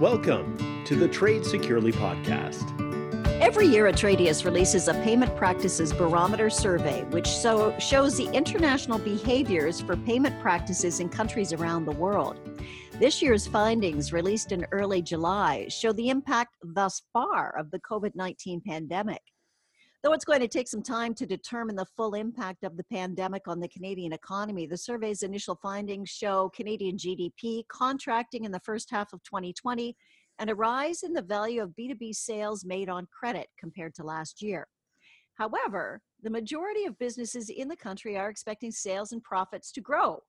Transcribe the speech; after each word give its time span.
Welcome 0.00 0.84
to 0.84 0.94
the 0.94 1.08
Trade 1.08 1.44
Securely 1.44 1.90
podcast. 1.90 2.62
Every 3.42 3.66
year, 3.66 3.90
Atradius 3.90 4.44
releases 4.44 4.86
a 4.86 4.94
payment 4.94 5.34
practices 5.34 5.92
barometer 5.92 6.50
survey, 6.50 7.02
which 7.10 7.26
so 7.26 7.76
shows 7.80 8.16
the 8.16 8.30
international 8.30 9.00
behaviors 9.00 9.80
for 9.80 9.96
payment 9.96 10.40
practices 10.40 11.00
in 11.00 11.08
countries 11.08 11.52
around 11.52 11.84
the 11.84 11.90
world. 11.90 12.38
This 13.00 13.20
year's 13.20 13.48
findings, 13.48 14.12
released 14.12 14.52
in 14.52 14.68
early 14.70 15.02
July, 15.02 15.66
show 15.66 15.92
the 15.92 16.10
impact 16.10 16.54
thus 16.62 17.02
far 17.12 17.52
of 17.58 17.72
the 17.72 17.80
COVID 17.80 18.14
19 18.14 18.60
pandemic. 18.60 19.22
Though 20.04 20.12
it's 20.12 20.24
going 20.24 20.40
to 20.40 20.48
take 20.48 20.68
some 20.68 20.82
time 20.82 21.12
to 21.14 21.26
determine 21.26 21.74
the 21.74 21.84
full 21.96 22.14
impact 22.14 22.62
of 22.62 22.76
the 22.76 22.84
pandemic 22.84 23.48
on 23.48 23.58
the 23.58 23.68
Canadian 23.68 24.12
economy, 24.12 24.64
the 24.64 24.76
survey's 24.76 25.24
initial 25.24 25.58
findings 25.60 26.08
show 26.08 26.50
Canadian 26.54 26.96
GDP 26.96 27.64
contracting 27.66 28.44
in 28.44 28.52
the 28.52 28.60
first 28.60 28.90
half 28.92 29.12
of 29.12 29.22
2020 29.24 29.96
and 30.38 30.50
a 30.50 30.54
rise 30.54 31.02
in 31.02 31.12
the 31.12 31.22
value 31.22 31.62
of 31.62 31.74
B2B 31.76 32.14
sales 32.14 32.64
made 32.64 32.88
on 32.88 33.08
credit 33.10 33.48
compared 33.58 33.92
to 33.96 34.04
last 34.04 34.40
year. 34.40 34.68
However, 35.34 36.00
the 36.22 36.30
majority 36.30 36.84
of 36.84 36.98
businesses 36.98 37.48
in 37.48 37.66
the 37.66 37.76
country 37.76 38.16
are 38.16 38.30
expecting 38.30 38.70
sales 38.70 39.10
and 39.10 39.22
profits 39.22 39.72
to 39.72 39.80
grow 39.80 40.22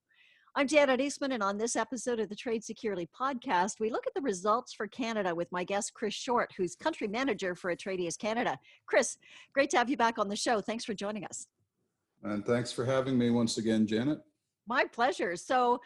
I'm 0.55 0.67
Janet 0.67 0.99
Eastman, 0.99 1.33
and 1.33 1.43
on 1.43 1.57
this 1.57 1.75
episode 1.75 2.19
of 2.19 2.27
the 2.27 2.35
Trade 2.35 2.63
Securely 2.63 3.07
podcast, 3.17 3.79
we 3.79 3.91
look 3.91 4.07
at 4.07 4.15
the 4.15 4.21
results 4.21 4.73
for 4.73 4.87
Canada 4.87 5.33
with 5.33 5.51
my 5.51 5.63
guest, 5.63 5.93
Chris 5.93 6.15
Short, 6.15 6.51
who's 6.57 6.75
country 6.75 7.07
manager 7.07 7.53
for 7.53 7.73
Atradius 7.73 8.17
Canada. 8.17 8.57
Chris, 8.87 9.17
great 9.53 9.69
to 9.69 9.77
have 9.77 9.89
you 9.89 9.97
back 9.97 10.17
on 10.17 10.27
the 10.27 10.35
show. 10.35 10.59
Thanks 10.59 10.83
for 10.83 10.95
joining 10.95 11.23
us. 11.23 11.47
And 12.23 12.43
thanks 12.43 12.71
for 12.71 12.83
having 12.83 13.15
me 13.15 13.29
once 13.29 13.59
again, 13.59 13.85
Janet. 13.85 14.19
My 14.67 14.85
pleasure. 14.85 15.35
So, 15.35 15.79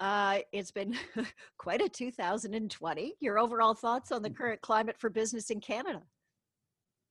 uh, 0.00 0.40
it's 0.52 0.72
been 0.72 0.96
quite 1.58 1.80
a 1.80 1.88
2020. 1.88 3.14
Your 3.20 3.38
overall 3.38 3.74
thoughts 3.74 4.10
on 4.10 4.22
the 4.22 4.30
current 4.30 4.60
climate 4.62 4.96
for 4.98 5.10
business 5.10 5.50
in 5.50 5.60
Canada? 5.60 6.02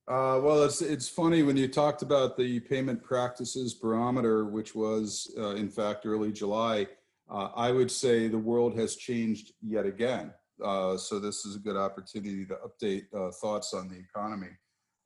Uh, 0.08 0.40
well, 0.42 0.62
it's 0.62 0.80
it's 0.80 1.06
funny 1.06 1.42
when 1.42 1.54
you 1.54 1.68
talked 1.68 2.00
about 2.00 2.34
the 2.34 2.60
payment 2.60 3.02
practices 3.04 3.74
barometer, 3.74 4.46
which 4.46 4.74
was 4.74 5.30
uh, 5.36 5.50
in 5.50 5.68
fact 5.68 6.06
early 6.06 6.32
July. 6.32 6.86
Uh, 7.30 7.50
I 7.54 7.72
would 7.72 7.90
say 7.90 8.26
the 8.26 8.38
world 8.38 8.74
has 8.78 8.96
changed 8.96 9.52
yet 9.60 9.84
again. 9.84 10.32
Uh, 10.64 10.96
so 10.96 11.18
this 11.18 11.44
is 11.44 11.56
a 11.56 11.58
good 11.58 11.76
opportunity 11.76 12.46
to 12.46 12.56
update 12.66 13.04
uh, 13.14 13.30
thoughts 13.32 13.74
on 13.74 13.86
the 13.86 13.98
economy. 13.98 14.48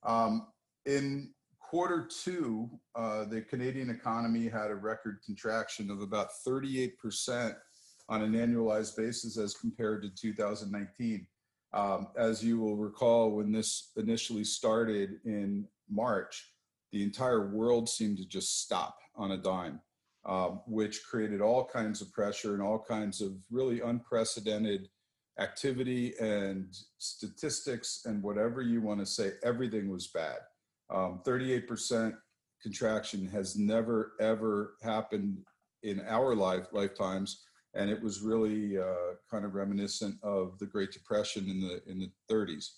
Um, 0.05 0.47
in 0.87 1.33
quarter 1.59 2.09
two, 2.23 2.71
uh, 2.95 3.25
the 3.25 3.43
Canadian 3.43 3.91
economy 3.91 4.47
had 4.47 4.71
a 4.71 4.77
record 4.77 5.19
contraction 5.27 5.91
of 5.91 6.01
about 6.01 6.29
38% 6.47 7.57
on 8.09 8.23
an 8.23 8.35
annualized 8.35 8.97
basis 8.97 9.37
as 9.37 9.55
compared 9.55 10.03
to 10.03 10.11
2019. 10.11 11.27
Um, 11.75 12.09
as 12.17 12.45
you 12.45 12.59
will 12.59 12.77
recall, 12.77 13.31
when 13.31 13.53
this 13.53 13.93
initially 13.97 14.45
started 14.45 15.21
in 15.25 15.67
March, 15.89 16.53
the 16.93 17.03
entire 17.03 17.49
world 17.49 17.89
seemed 17.89 18.19
to 18.19 18.27
just 18.27 18.61
stop 18.63 18.99
on 19.17 19.33
a 19.33 19.39
dime, 19.39 19.81
um, 20.27 20.61
which 20.67 21.05
created 21.05 21.41
all 21.41 21.65
kinds 21.65 22.03
of 22.03 22.13
pressure 22.13 22.53
and 22.53 22.63
all 22.63 22.79
kinds 22.79 23.21
of 23.21 23.33
really 23.51 23.81
unprecedented 23.81 24.89
activity 25.39 26.15
and 26.21 26.77
statistics 26.99 28.03
and 28.05 28.23
whatever 28.23 28.61
you 28.61 28.83
want 28.83 29.01
to 29.01 29.07
say. 29.07 29.33
Everything 29.43 29.89
was 29.89 30.09
bad. 30.09 30.37
Um, 30.91 31.23
38% 31.25 32.15
contraction 32.63 33.27
has 33.29 33.57
never, 33.57 34.13
ever 34.21 34.75
happened 34.83 35.39
in 35.83 36.01
our 36.07 36.35
life 36.35 36.67
lifetimes 36.73 37.43
and 37.75 37.91
it 37.91 38.03
was 38.03 38.21
really 38.21 38.79
uh, 38.79 39.15
kind 39.31 39.45
of 39.45 39.55
reminiscent 39.55 40.17
of 40.23 40.59
the 40.59 40.67
Great 40.67 40.93
Depression 40.93 41.49
in 41.49 41.61
the 41.61 41.83
in 41.91 41.99
the 41.99 42.11
30s. 42.31 42.71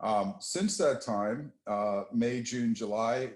Um, 0.00 0.36
since 0.40 0.78
that 0.78 1.00
time, 1.00 1.52
uh, 1.66 2.04
May, 2.12 2.40
June, 2.40 2.74
July, 2.74 3.32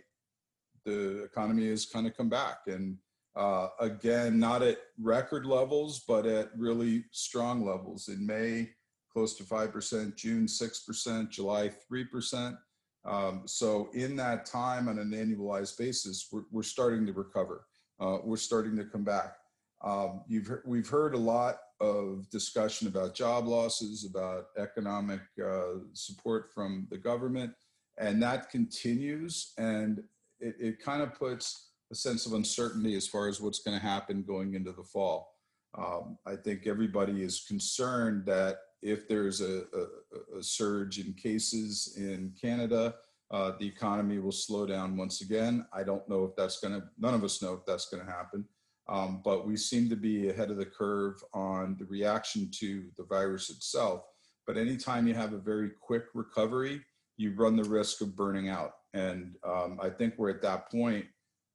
the 0.84 1.24
economy 1.24 1.68
has 1.68 1.86
kind 1.86 2.06
of 2.06 2.16
come 2.16 2.28
back, 2.28 2.58
and 2.66 2.96
uh, 3.34 3.68
again, 3.80 4.38
not 4.38 4.62
at 4.62 4.78
record 5.00 5.46
levels, 5.46 6.04
but 6.06 6.26
at 6.26 6.50
really 6.56 7.04
strong 7.10 7.64
levels. 7.64 8.08
In 8.08 8.24
May, 8.26 8.70
close 9.12 9.34
to 9.36 9.44
five 9.44 9.72
percent. 9.72 10.16
June, 10.16 10.46
six 10.46 10.80
percent. 10.80 11.30
July, 11.30 11.68
three 11.88 12.04
percent. 12.04 12.56
Um, 13.04 13.42
so 13.46 13.90
in 13.94 14.14
that 14.16 14.46
time, 14.46 14.88
on 14.88 14.98
an 14.98 15.10
annualized 15.10 15.76
basis, 15.76 16.28
we're, 16.30 16.44
we're 16.52 16.62
starting 16.62 17.04
to 17.06 17.12
recover. 17.12 17.66
Uh, 17.98 18.18
we're 18.22 18.36
starting 18.36 18.76
to 18.76 18.84
come 18.84 19.04
back. 19.04 19.36
Um, 19.84 20.22
you've 20.28 20.50
we've 20.64 20.88
heard 20.88 21.14
a 21.14 21.18
lot 21.18 21.58
of 21.80 22.28
discussion 22.30 22.86
about 22.86 23.14
job 23.14 23.46
losses, 23.46 24.04
about 24.08 24.46
economic 24.56 25.20
uh, 25.44 25.80
support 25.92 26.52
from 26.54 26.86
the 26.90 26.98
government, 26.98 27.52
and 27.98 28.22
that 28.22 28.50
continues. 28.50 29.52
And 29.58 30.02
it, 30.38 30.54
it 30.60 30.80
kind 30.80 31.02
of 31.02 31.18
puts 31.18 31.70
a 31.90 31.94
sense 31.94 32.26
of 32.26 32.32
uncertainty 32.32 32.94
as 32.94 33.06
far 33.06 33.28
as 33.28 33.40
what's 33.40 33.60
going 33.60 33.78
to 33.78 33.84
happen 33.84 34.22
going 34.22 34.54
into 34.54 34.72
the 34.72 34.84
fall. 34.84 35.34
Um, 35.76 36.18
I 36.26 36.36
think 36.36 36.66
everybody 36.66 37.22
is 37.22 37.44
concerned 37.48 38.26
that 38.26 38.58
if 38.82 39.08
there's 39.08 39.40
a, 39.40 39.62
a, 39.74 40.38
a 40.38 40.42
surge 40.42 40.98
in 40.98 41.14
cases 41.14 41.94
in 41.96 42.32
Canada, 42.40 42.94
uh, 43.30 43.52
the 43.58 43.66
economy 43.66 44.18
will 44.18 44.32
slow 44.32 44.66
down 44.66 44.96
once 44.96 45.22
again. 45.22 45.66
I 45.72 45.82
don't 45.82 46.06
know 46.08 46.24
if 46.24 46.36
that's 46.36 46.60
going 46.60 46.74
to, 46.74 46.86
none 46.98 47.14
of 47.14 47.24
us 47.24 47.40
know 47.40 47.54
if 47.54 47.64
that's 47.66 47.88
going 47.88 48.04
to 48.04 48.10
happen. 48.10 48.44
Um, 48.88 49.22
but 49.24 49.46
we 49.46 49.56
seem 49.56 49.88
to 49.90 49.96
be 49.96 50.28
ahead 50.28 50.50
of 50.50 50.56
the 50.56 50.66
curve 50.66 51.22
on 51.32 51.76
the 51.78 51.84
reaction 51.86 52.50
to 52.58 52.84
the 52.98 53.04
virus 53.04 53.48
itself. 53.48 54.02
But 54.46 54.56
anytime 54.56 55.06
you 55.06 55.14
have 55.14 55.32
a 55.32 55.38
very 55.38 55.70
quick 55.80 56.04
recovery, 56.14 56.82
you 57.16 57.34
run 57.34 57.56
the 57.56 57.64
risk 57.64 58.00
of 58.00 58.16
burning 58.16 58.48
out. 58.48 58.72
And 58.92 59.36
um, 59.44 59.78
I 59.80 59.88
think 59.88 60.14
we're 60.16 60.30
at 60.30 60.42
that 60.42 60.70
point 60.70 61.06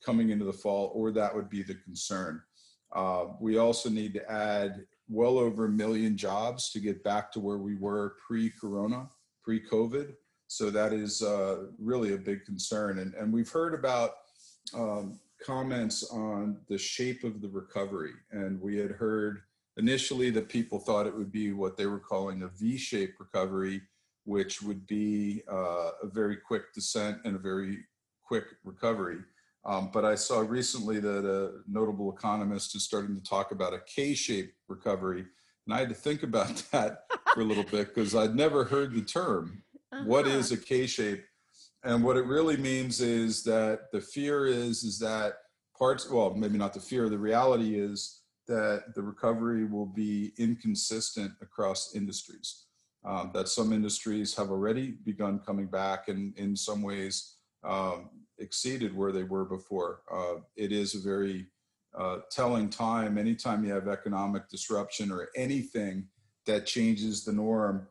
coming 0.06 0.30
into 0.30 0.46
the 0.46 0.54
fall, 0.54 0.92
or 0.96 1.12
that 1.12 1.36
would 1.36 1.50
be 1.50 1.64
the 1.64 1.76
concern. 1.76 2.42
Uh, 2.96 3.26
we 3.42 3.58
also 3.58 3.90
need 3.90 4.14
to 4.14 4.32
add 4.32 4.86
well 5.10 5.38
over 5.38 5.66
a 5.66 5.70
million 5.70 6.18
jobs 6.18 6.72
to 6.72 6.80
get 6.80 7.04
back 7.04 7.32
to 7.32 7.40
where 7.40 7.58
we 7.58 7.76
were 7.76 8.16
pre 8.26 8.50
corona, 8.50 9.10
pre 9.44 9.62
COVID. 9.62 10.14
So 10.48 10.70
that 10.70 10.94
is 10.94 11.22
uh, 11.22 11.66
really 11.78 12.14
a 12.14 12.18
big 12.18 12.46
concern. 12.46 13.00
And, 13.00 13.14
and 13.16 13.34
we've 13.34 13.50
heard 13.50 13.74
about 13.74 14.12
um, 14.74 15.20
comments 15.46 16.04
on 16.12 16.58
the 16.68 16.78
shape 16.78 17.24
of 17.24 17.42
the 17.42 17.50
recovery. 17.50 18.14
And 18.32 18.60
we 18.62 18.78
had 18.78 18.92
heard 18.92 19.42
initially 19.78 20.30
that 20.32 20.50
people 20.50 20.80
thought 20.80 21.08
it 21.08 21.16
would 21.16 21.32
be 21.32 21.52
what 21.52 21.78
they 21.78 21.86
were 21.86 22.00
calling 22.00 22.44
a 22.44 22.48
V 22.48 22.78
shaped 22.78 23.20
recovery, 23.20 23.82
which 24.26 24.62
would 24.62 24.86
be 24.88 25.44
uh, 25.52 25.92
a 26.04 26.08
very 26.08 26.38
quick 26.38 26.74
descent 26.74 27.20
and 27.26 27.36
a 27.36 27.40
very 27.40 27.80
quick 28.24 28.46
recovery. 28.64 29.20
Um, 29.66 29.90
but 29.94 30.06
I 30.06 30.16
saw 30.16 30.40
recently 30.40 31.00
that 31.00 31.26
a 31.26 31.60
notable 31.68 32.14
economist 32.14 32.76
is 32.76 32.84
starting 32.84 33.16
to 33.16 33.22
talk 33.22 33.52
about 33.52 33.74
a 33.74 33.82
K 33.86 34.14
shaped 34.14 34.54
recovery. 34.68 35.26
And 35.66 35.76
I 35.76 35.80
had 35.80 35.90
to 35.90 35.96
think 35.96 36.24
about 36.24 36.64
that 36.72 37.06
for 37.34 37.42
a 37.42 37.44
little 37.44 37.64
bit 37.64 37.94
because 37.94 38.16
I'd 38.16 38.36
never 38.36 38.64
heard 38.64 38.94
the 38.94 39.02
term. 39.02 39.64
Uh-huh. 39.92 40.04
What 40.06 40.28
is 40.28 40.52
a 40.52 40.58
K 40.58 40.88
shape? 40.88 41.24
And 41.84 42.04
what 42.04 42.18
it 42.18 42.26
really 42.26 42.58
means 42.58 43.02
is 43.02 43.44
that 43.44 43.92
the 43.92 44.02
fear 44.02 44.46
is 44.46 44.84
is 44.84 45.00
that 45.00 45.34
parts 45.78 46.10
well 46.10 46.34
maybe 46.34 46.58
not 46.58 46.74
the 46.74 46.80
fear 46.80 47.10
the 47.10 47.18
reality 47.18 47.80
is 47.80 48.22
that 48.48 48.96
the 48.96 49.02
recovery 49.02 49.66
will 49.66 49.86
be 49.86 50.34
inconsistent 50.38 51.34
across 51.42 51.94
industries. 51.96 52.66
Um, 53.06 53.32
that 53.34 53.48
some 53.48 53.72
industries 53.72 54.36
have 54.36 54.50
already 54.50 54.92
begun 55.06 55.40
coming 55.40 55.68
back 55.68 56.08
and 56.10 56.38
in 56.38 56.56
some 56.56 56.82
ways 56.82 57.36
um, 57.64 58.10
exceeded 58.40 58.96
where 58.96 59.12
they 59.12 59.24
were 59.24 59.46
before. 59.46 60.02
Uh, 60.12 60.42
it 60.56 60.72
is 60.72 60.96
a 60.96 61.00
very 61.00 61.46
uh, 61.98 62.18
telling 62.32 62.70
time. 62.70 63.18
Anytime 63.18 63.64
you 63.64 63.72
have 63.72 63.88
economic 63.88 64.50
disruption 64.50 65.12
or 65.12 65.30
anything 65.36 66.08
that 66.46 66.66
changes 66.66 67.24
the 67.24 67.32
norm 67.32 67.88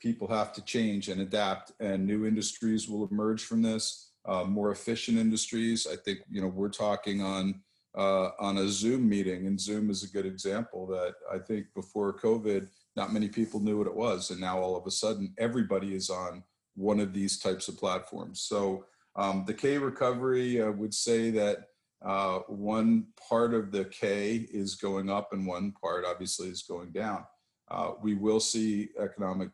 people 0.00 0.28
have 0.28 0.52
to 0.52 0.62
change 0.62 1.08
and 1.08 1.20
adapt 1.20 1.72
and 1.80 2.06
new 2.06 2.26
industries 2.26 2.88
will 2.88 3.08
emerge 3.08 3.44
from 3.44 3.62
this 3.62 4.10
uh, 4.26 4.44
more 4.44 4.70
efficient 4.70 5.18
industries. 5.18 5.86
I 5.90 5.96
think 5.96 6.20
you 6.30 6.40
know 6.40 6.48
we're 6.48 6.68
talking 6.68 7.22
on 7.22 7.60
uh, 7.96 8.30
on 8.38 8.58
a 8.58 8.68
zoom 8.68 9.08
meeting 9.08 9.46
and 9.46 9.60
zoom 9.60 9.90
is 9.90 10.04
a 10.04 10.08
good 10.08 10.26
example 10.26 10.86
that 10.86 11.14
i 11.32 11.38
think 11.38 11.64
before 11.74 12.12
covid 12.12 12.68
not 12.96 13.14
many 13.14 13.28
people 13.28 13.60
knew 13.60 13.78
what 13.78 13.86
it 13.86 13.96
was 13.96 14.30
and 14.30 14.38
now 14.38 14.58
all 14.58 14.76
of 14.76 14.86
a 14.86 14.90
sudden 14.90 15.32
everybody 15.38 15.94
is 15.94 16.10
on 16.10 16.44
one 16.78 17.00
of 17.00 17.12
these 17.12 17.38
types 17.38 17.66
of 17.68 17.76
platforms. 17.76 18.42
So 18.42 18.84
um, 19.16 19.44
the 19.46 19.54
k 19.54 19.78
recovery 19.78 20.62
uh, 20.62 20.70
would 20.70 20.94
say 20.94 21.30
that 21.32 21.64
uh, 22.06 22.38
one 22.46 23.08
part 23.28 23.52
of 23.52 23.72
the 23.72 23.84
k 23.86 24.46
is 24.52 24.76
going 24.76 25.10
up 25.10 25.32
and 25.32 25.46
one 25.46 25.72
part 25.72 26.04
obviously 26.06 26.48
is 26.48 26.62
going 26.62 26.92
down. 26.92 27.24
Uh, 27.68 27.92
we 28.00 28.14
will 28.14 28.40
see 28.40 28.90
economic 28.98 29.50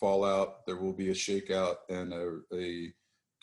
fallout. 0.00 0.66
There 0.66 0.76
will 0.76 0.92
be 0.92 1.10
a 1.10 1.14
shakeout 1.14 1.76
and 1.88 2.12
a, 2.12 2.38
a 2.54 2.92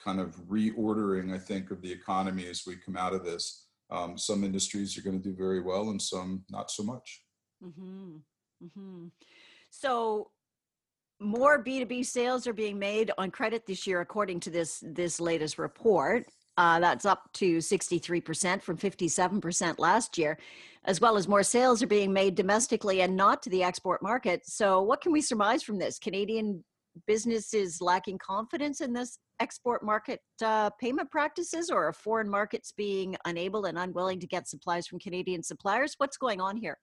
kind 0.04 0.20
of 0.20 0.36
reordering, 0.48 1.34
I 1.34 1.38
think, 1.38 1.72
of 1.72 1.82
the 1.82 1.92
economy 1.92 2.48
as 2.48 2.64
we 2.66 2.76
come 2.76 2.98
out 2.98 3.14
of 3.14 3.24
this. 3.24 3.68
Um, 3.90 4.18
some 4.18 4.44
industries 4.44 4.98
are 4.98 5.02
going 5.02 5.22
to 5.22 5.30
do 5.30 5.36
very 5.36 5.62
well 5.62 5.90
and 5.92 6.02
some 6.02 6.44
not 6.50 6.72
so 6.72 6.84
much. 6.84 7.22
Mm-hmm. 7.64 8.18
Mm-hmm. 8.64 9.08
So, 9.70 10.32
more 11.20 11.64
B2B 11.64 12.06
sales 12.06 12.46
are 12.46 12.54
being 12.54 12.78
made 12.78 13.12
on 13.18 13.32
credit 13.32 13.66
this 13.66 13.88
year, 13.88 14.02
according 14.02 14.40
to 14.42 14.50
this 14.50 14.84
this 14.86 15.20
latest 15.20 15.58
report. 15.58 16.28
Uh, 16.58 16.80
that's 16.80 17.06
up 17.06 17.32
to 17.34 17.58
63% 17.58 18.64
from 18.64 18.78
57% 18.78 19.78
last 19.78 20.18
year, 20.18 20.40
as 20.86 21.00
well 21.00 21.16
as 21.16 21.28
more 21.28 21.44
sales 21.44 21.84
are 21.84 21.88
being 21.88 22.12
made 22.12 22.34
domestically 22.34 23.02
and 23.02 23.16
not 23.16 23.44
to 23.44 23.50
the 23.52 23.62
export 23.62 24.02
market. 24.02 24.42
So, 24.48 24.82
what 24.82 25.02
can 25.02 25.12
we 25.12 25.22
surmise 25.22 25.62
from 25.62 25.78
this? 25.78 26.00
Canadian 26.00 26.64
businesses 27.06 27.80
lacking 27.80 28.18
confidence 28.18 28.82
in 28.82 28.92
this 28.92 29.20
export 29.40 29.84
market 29.84 30.20
uh, 30.44 30.72
payment 30.82 31.12
practices, 31.12 31.70
or 31.70 31.90
are 31.90 31.94
foreign 31.94 32.30
markets 32.30 32.74
being 32.76 33.16
unable 33.26 33.66
and 33.66 33.78
unwilling 33.78 34.20
to 34.20 34.28
get 34.28 34.48
supplies 34.48 34.88
from 34.88 34.98
Canadian 34.98 35.44
suppliers? 35.44 35.94
What's 35.98 36.18
going 36.18 36.42
on 36.42 36.58
here? 36.58 36.80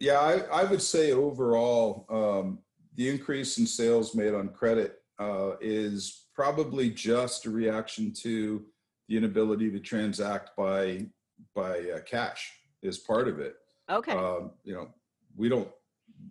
Yeah, 0.00 0.20
I, 0.20 0.62
I 0.62 0.64
would 0.64 0.80
say 0.80 1.12
overall, 1.12 2.06
um, 2.08 2.60
the 2.94 3.10
increase 3.10 3.58
in 3.58 3.66
sales 3.66 4.14
made 4.14 4.32
on 4.32 4.48
credit 4.48 5.02
uh, 5.18 5.52
is 5.60 6.28
probably 6.34 6.88
just 6.88 7.46
a 7.46 7.50
reaction 7.50 8.12
to 8.12 8.64
the 9.08 9.16
inability 9.16 9.70
to 9.70 9.80
transact 9.80 10.56
by 10.56 11.06
by 11.54 11.78
uh, 11.90 12.00
cash 12.00 12.52
is 12.82 12.98
part 12.98 13.28
of 13.28 13.40
it. 13.40 13.56
Okay. 13.90 14.12
Um, 14.12 14.52
you 14.64 14.74
know, 14.74 14.88
we 15.36 15.48
don't 15.48 15.68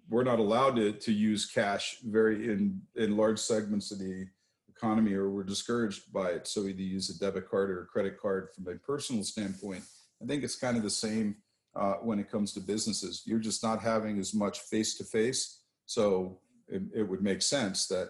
we're 0.09 0.23
not 0.23 0.39
allowed 0.39 0.75
to 0.75 0.93
to 0.93 1.11
use 1.11 1.45
cash 1.45 1.97
very 2.03 2.51
in 2.51 2.81
in 2.95 3.17
large 3.17 3.39
segments 3.39 3.91
of 3.91 3.99
the 3.99 4.27
economy, 4.69 5.13
or 5.13 5.29
we're 5.29 5.43
discouraged 5.43 6.11
by 6.13 6.29
it. 6.29 6.47
So 6.47 6.65
either 6.65 6.81
use 6.81 7.09
a 7.09 7.19
debit 7.19 7.49
card 7.49 7.69
or 7.71 7.83
a 7.83 7.85
credit 7.87 8.19
card 8.19 8.49
from 8.53 8.67
a 8.67 8.75
personal 8.75 9.23
standpoint. 9.23 9.83
I 10.21 10.25
think 10.25 10.43
it's 10.43 10.55
kind 10.55 10.77
of 10.77 10.83
the 10.83 10.89
same 10.89 11.35
uh, 11.75 11.95
when 11.95 12.19
it 12.19 12.29
comes 12.29 12.53
to 12.53 12.59
businesses. 12.59 13.23
You're 13.25 13.39
just 13.39 13.63
not 13.63 13.81
having 13.81 14.19
as 14.19 14.33
much 14.33 14.59
face 14.59 14.95
to 14.97 15.03
face. 15.03 15.61
So 15.85 16.39
it, 16.67 16.81
it, 16.95 17.03
would 17.07 17.21
make 17.21 17.41
sense 17.41 17.87
that 17.87 18.09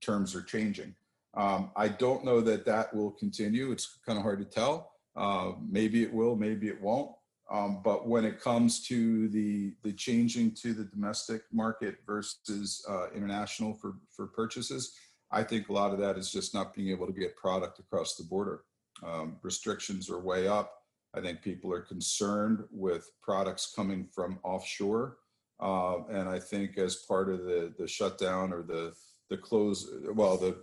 terms 0.00 0.34
are 0.34 0.42
changing. 0.42 0.94
Um, 1.34 1.70
I 1.76 1.88
don't 1.88 2.24
know 2.24 2.40
that 2.40 2.64
that 2.66 2.94
will 2.94 3.10
continue. 3.10 3.72
It's 3.72 3.98
kind 4.06 4.18
of 4.18 4.22
hard 4.22 4.38
to 4.40 4.44
tell. 4.44 4.92
Uh, 5.16 5.52
maybe 5.68 6.02
it 6.02 6.12
will, 6.12 6.36
maybe 6.36 6.68
it 6.68 6.80
won't. 6.80 7.10
Um, 7.50 7.80
but 7.84 8.08
when 8.08 8.24
it 8.24 8.40
comes 8.40 8.82
to 8.86 9.28
the 9.28 9.74
the 9.82 9.92
changing 9.92 10.52
to 10.62 10.72
the 10.72 10.84
domestic 10.84 11.42
market 11.52 11.96
versus 12.06 12.84
uh, 12.88 13.10
international 13.14 13.74
for 13.74 13.96
for 14.10 14.26
purchases, 14.26 14.94
I 15.30 15.42
think 15.42 15.68
a 15.68 15.72
lot 15.72 15.92
of 15.92 15.98
that 15.98 16.16
is 16.16 16.30
just 16.30 16.54
not 16.54 16.74
being 16.74 16.90
able 16.90 17.06
to 17.06 17.12
get 17.12 17.36
product 17.36 17.78
across 17.78 18.16
the 18.16 18.24
border. 18.24 18.62
Um, 19.04 19.36
restrictions 19.42 20.08
are 20.08 20.20
way 20.20 20.48
up. 20.48 20.72
I 21.14 21.20
think 21.20 21.42
people 21.42 21.72
are 21.72 21.82
concerned 21.82 22.64
with 22.70 23.10
products 23.22 23.72
coming 23.74 24.06
from 24.14 24.38
offshore 24.44 25.18
uh, 25.62 26.04
and 26.10 26.28
I 26.28 26.40
think 26.40 26.76
as 26.76 26.96
part 26.96 27.30
of 27.30 27.44
the 27.44 27.72
the 27.78 27.86
shutdown 27.86 28.52
or 28.52 28.62
the 28.62 28.92
the 29.30 29.36
close, 29.38 29.88
well, 30.12 30.36
the 30.36 30.58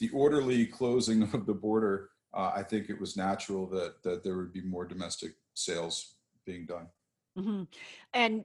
the 0.00 0.10
orderly 0.10 0.66
closing 0.66 1.22
of 1.34 1.46
the 1.46 1.54
border, 1.54 2.10
uh, 2.34 2.52
I 2.54 2.62
think 2.62 2.90
it 2.90 3.00
was 3.00 3.16
natural 3.16 3.66
that 3.68 4.02
that 4.02 4.24
there 4.24 4.36
would 4.36 4.52
be 4.52 4.62
more 4.62 4.84
domestic 4.84 5.32
sales 5.54 6.16
being 6.44 6.66
done. 6.66 6.88
Mm-hmm. 7.38 7.62
And 8.12 8.44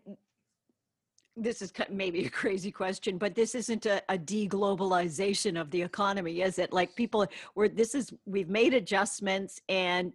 this 1.36 1.62
is 1.62 1.72
maybe 1.90 2.26
a 2.26 2.30
crazy 2.30 2.72
question, 2.72 3.18
but 3.18 3.36
this 3.36 3.56
isn't 3.56 3.86
a, 3.86 4.02
a 4.10 4.18
deglobalization 4.18 5.60
of 5.60 5.72
the 5.72 5.82
economy, 5.82 6.42
is 6.42 6.60
it? 6.60 6.74
Like 6.74 6.96
people, 6.96 7.26
where 7.54 7.70
this 7.70 7.96
is, 7.96 8.12
we've 8.26 8.50
made 8.50 8.74
adjustments, 8.74 9.62
and 9.70 10.12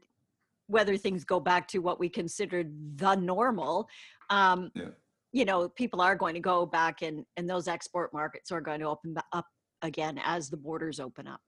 whether 0.67 0.97
things 0.97 1.25
go 1.25 1.41
back 1.41 1.67
to 1.69 1.79
what 1.79 1.99
we 1.99 2.09
considered 2.09 2.71
the 2.97 3.15
normal, 3.15 3.89
um, 4.31 4.71
yeah 4.75 4.89
you 5.35 5.45
know 5.45 5.69
people 5.69 6.01
are 6.01 6.15
going 6.15 6.33
to 6.33 6.41
go 6.41 6.65
back 6.65 7.03
and 7.03 7.27
and 7.37 7.51
those 7.51 7.69
export 7.69 8.15
markets 8.15 8.51
are 8.53 8.61
going 8.61 8.81
to 8.81 8.87
open 8.87 9.15
up 9.33 9.47
again 9.85 10.21
as 10.25 10.51
the 10.51 10.57
borders 10.57 10.99
open 10.99 11.29
up. 11.29 11.41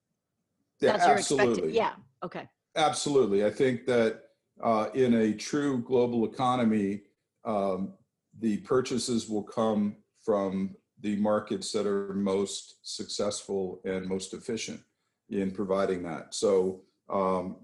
Yeah 0.80 0.98
absolutely. 1.00 1.72
yeah 1.74 1.94
okay. 2.22 2.48
Absolutely. 2.76 3.44
I 3.44 3.50
think 3.50 3.86
that 3.86 4.20
uh, 4.62 4.88
in 4.94 5.14
a 5.14 5.32
true 5.32 5.82
global 5.82 6.24
economy 6.24 7.02
um, 7.44 7.94
the 8.38 8.58
purchases 8.58 9.28
will 9.28 9.42
come 9.42 9.96
from 10.22 10.76
the 11.00 11.16
markets 11.16 11.72
that 11.72 11.86
are 11.86 12.12
most 12.14 12.76
successful 12.82 13.80
and 13.84 14.06
most 14.06 14.34
efficient 14.34 14.80
in 15.30 15.50
providing 15.50 16.02
that. 16.02 16.34
So 16.34 16.82
um, 17.08 17.56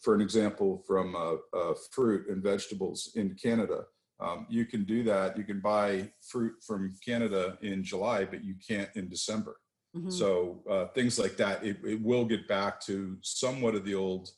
for 0.00 0.14
an 0.14 0.20
example 0.20 0.82
from 0.86 1.14
uh, 1.14 1.34
uh, 1.56 1.74
fruit 1.90 2.28
and 2.28 2.42
vegetables 2.42 3.12
in 3.14 3.34
canada 3.34 3.84
um, 4.22 4.46
you 4.48 4.64
can 4.64 4.84
do 4.84 5.02
that. 5.04 5.36
You 5.36 5.44
can 5.44 5.60
buy 5.60 6.10
fruit 6.20 6.54
from 6.64 6.94
Canada 7.04 7.58
in 7.60 7.82
July, 7.82 8.24
but 8.24 8.44
you 8.44 8.54
can't 8.66 8.88
in 8.94 9.08
December. 9.08 9.56
Mm-hmm. 9.96 10.10
So 10.10 10.62
uh, 10.70 10.86
things 10.88 11.18
like 11.18 11.36
that, 11.36 11.64
it, 11.64 11.76
it, 11.84 12.00
will 12.00 12.24
get 12.24 12.48
back 12.48 12.80
to 12.82 13.18
somewhat 13.20 13.74
of 13.74 13.84
the 13.84 13.94
old 13.94 14.30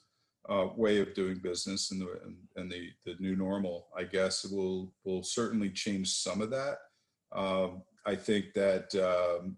uh, 0.49 0.69
way 0.77 0.99
of 0.99 1.15
doing 1.15 1.39
business 1.39 1.93
and 1.93 2.01
the 2.01 2.21
and, 2.25 2.37
and, 2.57 2.71
the 2.71 2.89
the 3.07 3.15
new 3.21 3.37
normal. 3.37 3.87
I 3.97 4.03
guess 4.03 4.45
will 4.45 4.93
will 5.05 5.23
certainly 5.23 5.71
change 5.71 6.11
some 6.11 6.41
of 6.41 6.51
that. 6.51 6.79
Um, 7.33 7.83
I 8.05 8.17
think 8.17 8.53
that 8.55 8.95
um, 8.97 9.57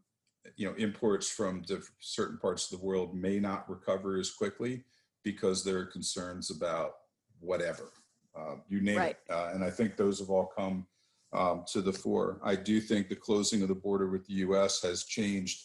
you 0.56 0.69
know 0.69 0.75
imports 0.76 1.31
from 1.31 1.64
certain 2.00 2.38
parts 2.38 2.70
of 2.70 2.78
the 2.78 2.84
world 2.84 3.14
may 3.14 3.40
not 3.40 3.69
recover 3.69 4.19
as 4.19 4.31
quickly 4.31 4.84
because 5.25 5.64
there 5.64 5.78
are 5.78 5.87
concerns 5.87 6.50
about 6.50 6.93
whatever 7.40 7.90
uh, 8.38 8.56
you 8.69 8.81
name 8.81 8.98
right. 8.98 9.16
it. 9.28 9.32
Uh, 9.32 9.50
and 9.54 9.64
I 9.64 9.70
think 9.70 9.96
those 9.96 10.19
have 10.20 10.31
all 10.31 10.52
come 10.56 10.87
um, 11.32 11.64
to 11.72 11.81
the 11.81 11.93
fore. 11.93 12.40
I 12.44 12.54
do 12.54 12.81
think 12.81 13.08
the 13.08 13.16
closing 13.16 13.62
of 13.62 13.69
the 13.69 13.75
border 13.75 14.08
with 14.08 14.26
the 14.26 14.34
US 14.34 14.82
has 14.82 15.04
changed 15.04 15.64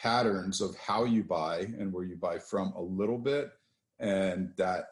patterns 0.00 0.60
of 0.60 0.76
how 0.76 1.04
you 1.04 1.22
buy 1.22 1.60
and 1.78 1.92
where 1.92 2.04
you 2.04 2.16
buy 2.16 2.38
from 2.38 2.72
a 2.72 2.80
little 2.80 3.18
bit. 3.18 3.50
And 3.98 4.52
that, 4.56 4.86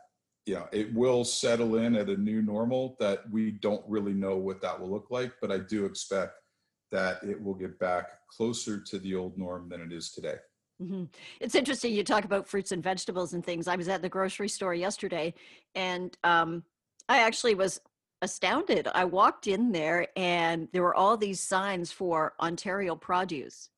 you 0.44 0.54
know, 0.54 0.66
it 0.72 0.92
will 0.94 1.24
settle 1.24 1.76
in 1.76 1.96
at 1.96 2.08
a 2.08 2.16
new 2.16 2.42
normal 2.42 2.96
that 3.00 3.30
we 3.30 3.52
don't 3.52 3.84
really 3.88 4.12
know 4.12 4.36
what 4.36 4.60
that 4.60 4.78
will 4.78 4.90
look 4.90 5.10
like. 5.10 5.32
But 5.40 5.50
I 5.50 5.58
do 5.58 5.86
expect 5.86 6.32
that 6.90 7.22
it 7.22 7.42
will 7.42 7.54
get 7.54 7.78
back 7.78 8.06
closer 8.28 8.80
to 8.80 8.98
the 8.98 9.14
old 9.14 9.38
norm 9.38 9.68
than 9.68 9.80
it 9.80 9.92
is 9.92 10.12
today. 10.12 10.36
Mm-hmm. 10.82 11.04
It's 11.40 11.54
interesting 11.54 11.92
you 11.92 12.04
talk 12.04 12.24
about 12.24 12.46
fruits 12.46 12.72
and 12.72 12.82
vegetables 12.82 13.32
and 13.32 13.44
things. 13.44 13.66
I 13.66 13.76
was 13.76 13.88
at 13.88 14.00
the 14.00 14.08
grocery 14.08 14.48
store 14.48 14.74
yesterday, 14.74 15.34
and 15.74 16.16
um, 16.22 16.62
I 17.08 17.22
actually 17.22 17.54
was 17.54 17.80
astounded. 18.22 18.88
I 18.94 19.04
walked 19.04 19.46
in 19.46 19.72
there 19.72 20.08
and 20.16 20.68
there 20.72 20.82
were 20.82 20.94
all 20.94 21.16
these 21.16 21.40
signs 21.40 21.92
for 21.92 22.34
Ontario 22.40 22.96
produce. 22.96 23.70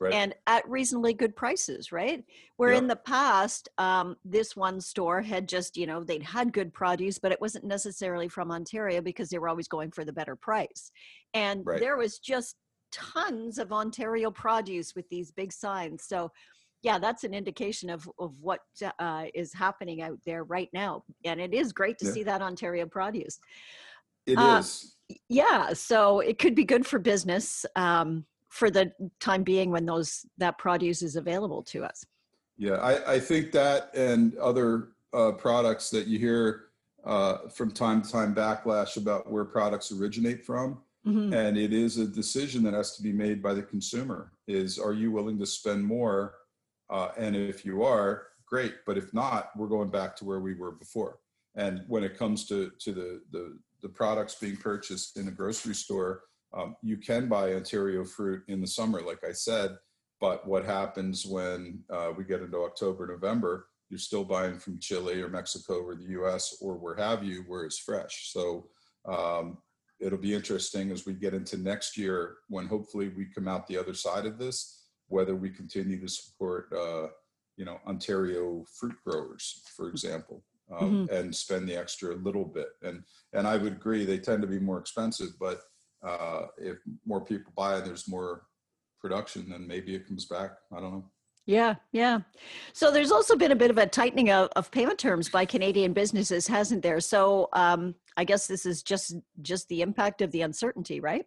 Right. 0.00 0.12
And 0.12 0.34
at 0.48 0.68
reasonably 0.68 1.14
good 1.14 1.36
prices, 1.36 1.92
right? 1.92 2.24
Where 2.56 2.72
yep. 2.72 2.82
in 2.82 2.88
the 2.88 2.96
past, 2.96 3.68
um, 3.78 4.16
this 4.24 4.56
one 4.56 4.80
store 4.80 5.22
had 5.22 5.48
just, 5.48 5.76
you 5.76 5.86
know, 5.86 6.02
they'd 6.02 6.22
had 6.22 6.52
good 6.52 6.72
produce, 6.72 7.18
but 7.18 7.30
it 7.30 7.40
wasn't 7.40 7.64
necessarily 7.64 8.28
from 8.28 8.50
Ontario 8.50 9.00
because 9.00 9.28
they 9.28 9.38
were 9.38 9.48
always 9.48 9.68
going 9.68 9.92
for 9.92 10.04
the 10.04 10.12
better 10.12 10.34
price. 10.34 10.90
And 11.32 11.64
right. 11.64 11.78
there 11.78 11.96
was 11.96 12.18
just 12.18 12.56
tons 12.90 13.58
of 13.58 13.72
Ontario 13.72 14.30
produce 14.30 14.94
with 14.96 15.08
these 15.10 15.30
big 15.30 15.52
signs. 15.52 16.04
So 16.04 16.32
yeah, 16.82 16.98
that's 16.98 17.24
an 17.24 17.32
indication 17.32 17.88
of, 17.88 18.08
of 18.18 18.34
what 18.40 18.60
uh, 18.98 19.24
is 19.32 19.54
happening 19.54 20.02
out 20.02 20.18
there 20.26 20.44
right 20.44 20.68
now. 20.72 21.04
And 21.24 21.40
it 21.40 21.54
is 21.54 21.72
great 21.72 21.98
to 21.98 22.06
yeah. 22.06 22.12
see 22.12 22.22
that 22.24 22.42
Ontario 22.42 22.86
produce. 22.86 23.38
It 24.26 24.38
uh, 24.38 24.58
is. 24.58 24.96
Yeah, 25.28 25.72
so 25.72 26.20
it 26.20 26.38
could 26.38 26.54
be 26.54 26.64
good 26.64 26.86
for 26.86 26.98
business 26.98 27.64
um, 27.76 28.26
for 28.54 28.70
the 28.70 28.92
time 29.18 29.42
being 29.42 29.72
when 29.72 29.84
those 29.84 30.24
that 30.38 30.56
produce 30.58 31.02
is 31.02 31.16
available 31.16 31.60
to 31.60 31.84
us. 31.84 32.06
Yeah, 32.56 32.74
I, 32.74 33.14
I 33.14 33.18
think 33.18 33.50
that 33.50 33.90
and 33.94 34.38
other 34.38 34.90
uh, 35.12 35.32
products 35.32 35.90
that 35.90 36.06
you 36.06 36.20
hear 36.20 36.66
uh, 37.04 37.48
from 37.48 37.72
time 37.72 38.00
to 38.00 38.10
time 38.10 38.32
backlash 38.32 38.96
about 38.96 39.28
where 39.28 39.44
products 39.44 39.90
originate 39.90 40.46
from. 40.46 40.78
Mm-hmm. 41.04 41.34
And 41.34 41.58
it 41.58 41.72
is 41.72 41.98
a 41.98 42.06
decision 42.06 42.62
that 42.62 42.74
has 42.74 42.96
to 42.96 43.02
be 43.02 43.12
made 43.12 43.42
by 43.42 43.54
the 43.54 43.62
consumer 43.62 44.32
is 44.46 44.78
are 44.78 44.94
you 44.94 45.10
willing 45.10 45.38
to 45.40 45.46
spend 45.46 45.84
more 45.84 46.34
uh, 46.90 47.08
and 47.18 47.34
if 47.34 47.64
you 47.64 47.82
are, 47.82 48.28
great. 48.46 48.74
But 48.86 48.96
if 48.96 49.12
not, 49.12 49.50
we're 49.56 49.66
going 49.66 49.90
back 49.90 50.14
to 50.16 50.24
where 50.24 50.38
we 50.38 50.54
were 50.54 50.70
before. 50.70 51.18
And 51.56 51.82
when 51.88 52.04
it 52.04 52.16
comes 52.16 52.46
to, 52.46 52.70
to 52.78 52.92
the, 52.92 53.20
the, 53.32 53.58
the 53.82 53.88
products 53.88 54.36
being 54.36 54.56
purchased 54.56 55.18
in 55.18 55.26
a 55.26 55.32
grocery 55.32 55.74
store, 55.74 56.22
um, 56.56 56.76
you 56.82 56.96
can 56.96 57.28
buy 57.28 57.54
Ontario 57.54 58.04
fruit 58.04 58.42
in 58.48 58.60
the 58.60 58.66
summer, 58.66 59.00
like 59.00 59.24
I 59.28 59.32
said. 59.32 59.76
But 60.20 60.46
what 60.46 60.64
happens 60.64 61.26
when 61.26 61.80
uh, 61.90 62.12
we 62.16 62.24
get 62.24 62.40
into 62.40 62.58
October, 62.58 63.06
November, 63.06 63.66
you're 63.90 63.98
still 63.98 64.24
buying 64.24 64.58
from 64.58 64.78
Chile 64.78 65.20
or 65.20 65.28
Mexico 65.28 65.80
or 65.80 65.94
the 65.94 66.10
US 66.20 66.56
or 66.60 66.76
where 66.76 66.94
have 66.96 67.24
you, 67.24 67.44
where 67.46 67.64
it's 67.64 67.78
fresh. 67.78 68.32
So 68.32 68.68
um, 69.04 69.58
it'll 70.00 70.18
be 70.18 70.34
interesting 70.34 70.90
as 70.90 71.04
we 71.04 71.12
get 71.12 71.34
into 71.34 71.58
next 71.58 71.96
year 71.96 72.36
when 72.48 72.66
hopefully 72.66 73.08
we 73.08 73.26
come 73.26 73.48
out 73.48 73.66
the 73.66 73.76
other 73.76 73.94
side 73.94 74.24
of 74.24 74.38
this 74.38 74.84
whether 75.08 75.34
we 75.34 75.50
continue 75.50 76.00
to 76.00 76.08
support, 76.08 76.72
uh, 76.72 77.08
you 77.56 77.64
know, 77.64 77.78
Ontario 77.86 78.64
fruit 78.78 78.96
growers, 79.06 79.62
for 79.76 79.88
example, 79.88 80.42
um, 80.72 81.06
mm-hmm. 81.06 81.14
and 81.14 81.34
spend 81.34 81.68
the 81.68 81.76
extra 81.76 82.14
little 82.16 82.44
bit. 82.44 82.68
And 82.82 83.04
and 83.32 83.46
I 83.46 83.56
would 83.56 83.72
agree 83.72 84.04
they 84.04 84.18
tend 84.18 84.42
to 84.42 84.48
be 84.48 84.58
more 84.58 84.78
expensive, 84.78 85.38
but 85.38 85.60
uh, 86.04 86.46
if 86.58 86.78
more 87.06 87.20
people 87.20 87.52
buy 87.56 87.76
and 87.76 87.86
there's 87.86 88.08
more 88.08 88.42
production, 89.00 89.48
then 89.50 89.66
maybe 89.66 89.94
it 89.94 90.06
comes 90.06 90.26
back. 90.26 90.52
I 90.72 90.80
don't 90.80 90.92
know. 90.92 91.04
Yeah, 91.46 91.74
yeah. 91.92 92.20
So 92.72 92.90
there's 92.90 93.12
also 93.12 93.36
been 93.36 93.52
a 93.52 93.56
bit 93.56 93.70
of 93.70 93.76
a 93.76 93.86
tightening 93.86 94.30
of, 94.30 94.48
of 94.56 94.70
payment 94.70 94.98
terms 94.98 95.28
by 95.28 95.44
Canadian 95.44 95.92
businesses, 95.92 96.46
hasn't 96.46 96.82
there? 96.82 97.00
So 97.00 97.50
um, 97.52 97.94
I 98.16 98.24
guess 98.24 98.46
this 98.46 98.64
is 98.64 98.82
just 98.82 99.16
just 99.42 99.68
the 99.68 99.82
impact 99.82 100.22
of 100.22 100.30
the 100.32 100.40
uncertainty, 100.40 101.00
right? 101.00 101.26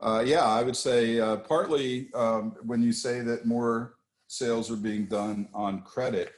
Uh, 0.00 0.22
yeah, 0.26 0.44
I 0.44 0.62
would 0.62 0.76
say 0.76 1.18
uh, 1.18 1.36
partly 1.36 2.12
um, 2.14 2.56
when 2.62 2.82
you 2.82 2.92
say 2.92 3.20
that 3.20 3.46
more 3.46 3.94
sales 4.26 4.70
are 4.70 4.76
being 4.76 5.06
done 5.06 5.48
on 5.54 5.80
credit, 5.80 6.32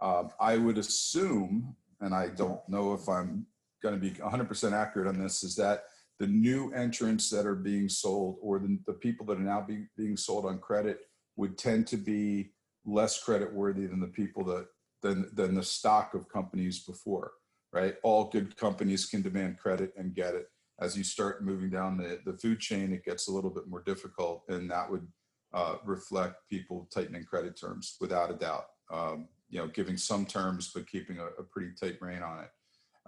uh, 0.00 0.24
I 0.40 0.56
would 0.56 0.78
assume, 0.78 1.76
and 2.00 2.14
I 2.14 2.28
don't 2.28 2.66
know 2.66 2.94
if 2.94 3.08
I'm 3.10 3.46
going 3.82 3.94
to 3.94 4.00
be 4.00 4.12
100% 4.12 4.72
accurate 4.72 5.08
on 5.08 5.18
this, 5.18 5.42
is 5.42 5.54
that 5.56 5.84
the 6.20 6.26
new 6.26 6.72
entrants 6.72 7.30
that 7.30 7.46
are 7.46 7.56
being 7.56 7.88
sold 7.88 8.36
or 8.40 8.60
the, 8.60 8.78
the 8.86 8.92
people 8.92 9.26
that 9.26 9.38
are 9.38 9.42
now 9.42 9.62
be, 9.62 9.86
being 9.96 10.16
sold 10.16 10.44
on 10.44 10.58
credit 10.58 11.00
would 11.36 11.58
tend 11.58 11.86
to 11.88 11.96
be 11.96 12.52
less 12.84 13.22
credit 13.22 13.52
worthy 13.52 13.86
than 13.86 14.00
the 14.00 14.06
people 14.06 14.44
that 14.44 14.66
than 15.02 15.28
than 15.32 15.54
the 15.54 15.62
stock 15.62 16.14
of 16.14 16.28
companies 16.28 16.84
before 16.84 17.32
right? 17.72 17.94
All 18.02 18.24
good 18.24 18.56
companies 18.56 19.06
can 19.06 19.22
demand 19.22 19.58
credit 19.58 19.92
and 19.96 20.12
get 20.12 20.34
it. 20.34 20.46
As 20.80 20.98
you 20.98 21.04
start 21.04 21.44
moving 21.44 21.70
down 21.70 21.96
the, 21.96 22.18
the 22.24 22.36
food 22.36 22.60
chain 22.60 22.92
it 22.92 23.04
gets 23.04 23.28
a 23.28 23.32
little 23.32 23.50
bit 23.50 23.68
more 23.68 23.82
difficult 23.82 24.44
and 24.48 24.70
that 24.70 24.90
would 24.90 25.06
uh, 25.52 25.76
reflect 25.84 26.36
people 26.48 26.88
tightening 26.94 27.24
credit 27.24 27.58
terms 27.58 27.96
without 28.00 28.30
a 28.30 28.34
doubt. 28.34 28.66
Um, 28.92 29.28
you 29.50 29.58
know 29.58 29.68
giving 29.68 29.96
some 29.96 30.24
terms 30.26 30.70
but 30.74 30.88
keeping 30.88 31.18
a, 31.18 31.26
a 31.38 31.42
pretty 31.42 31.72
tight 31.80 31.96
rein 32.00 32.22
on 32.22 32.40
it 32.40 32.50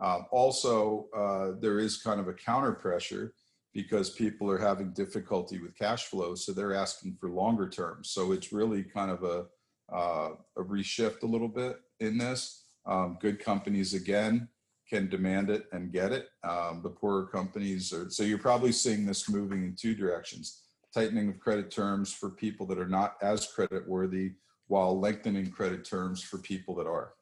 um, 0.02 0.26
also 0.32 1.06
uh, 1.16 1.59
there 1.61 1.78
is 1.78 2.02
kind 2.02 2.21
of 2.21 2.26
a 2.26 2.35
counter 2.35 2.73
pressure 2.73 3.35
because 3.73 4.11
people 4.11 4.50
are 4.50 4.59
having 4.59 4.92
difficulty 4.92 5.61
with 5.61 5.78
cash 5.78 6.06
flow, 6.06 6.35
so 6.35 6.52
they're 6.52 6.75
asking 6.75 7.16
for 7.18 7.30
longer 7.30 7.68
terms. 7.68 8.11
So 8.11 8.32
it's 8.32 8.52
really 8.52 8.82
kind 8.82 9.11
of 9.11 9.23
a 9.23 9.47
uh, 9.94 10.35
a 10.56 10.62
reshift 10.62 11.23
a 11.23 11.26
little 11.26 11.49
bit 11.49 11.76
in 12.00 12.18
this. 12.18 12.64
Um, 12.87 13.18
good 13.21 13.38
companies 13.38 13.94
again 13.94 14.49
can 14.88 15.09
demand 15.09 15.50
it 15.50 15.66
and 15.73 15.92
get 15.92 16.12
it. 16.12 16.28
Um, 16.42 16.80
the 16.82 16.90
poorer 16.90 17.26
companies 17.26 17.92
are. 17.92 18.11
So 18.11 18.25
you're 18.25 18.38
probably 18.38 18.73
seeing 18.73 19.06
this 19.06 19.28
moving 19.28 19.62
in 19.62 19.76
two 19.76 19.94
directions: 19.94 20.62
tightening 20.92 21.28
of 21.28 21.38
credit 21.38 21.71
terms 21.71 22.12
for 22.12 22.30
people 22.30 22.66
that 22.66 22.78
are 22.78 22.88
not 22.88 23.16
as 23.23 23.47
credit 23.47 23.88
worthy, 23.88 24.32
while 24.66 24.99
lengthening 24.99 25.50
credit 25.50 25.85
terms 25.85 26.23
for 26.23 26.38
people 26.38 26.75
that 26.76 26.87
are. 26.87 27.12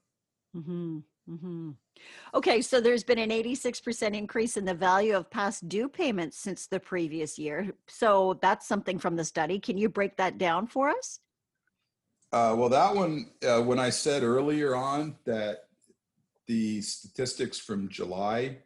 Mm-hmm. 0.57 0.99
Mm-hmm. 1.31 1.71
Okay, 2.35 2.61
so 2.61 2.81
there's 2.81 3.05
been 3.05 3.19
an 3.19 3.31
86% 3.31 4.17
increase 4.17 4.57
in 4.57 4.65
the 4.65 4.75
value 4.75 5.15
of 5.15 5.31
past 5.31 5.69
due 5.69 5.89
payments 5.89 6.39
since 6.39 6.67
the 6.67 6.81
previous 6.81 7.39
year. 7.39 7.73
So 7.87 8.39
that's 8.43 8.67
something 8.67 8.99
from 8.99 9.17
the 9.17 9.25
study. 9.25 9.61
Can 9.61 9.79
you 9.79 9.89
break 9.89 10.17
that 10.17 10.39
down 10.39 10.67
for 10.67 10.89
us? 10.89 11.21
Uh, 12.33 12.55
well, 12.57 12.69
that 12.69 12.95
one, 12.95 13.27
uh, 13.47 13.61
when 13.61 13.79
I 13.79 13.91
said 13.91 14.23
earlier 14.23 14.75
on 14.75 15.17
that 15.25 15.65
the 16.47 16.81
statistics 16.81 17.59
from 17.59 17.89
July 17.89 18.59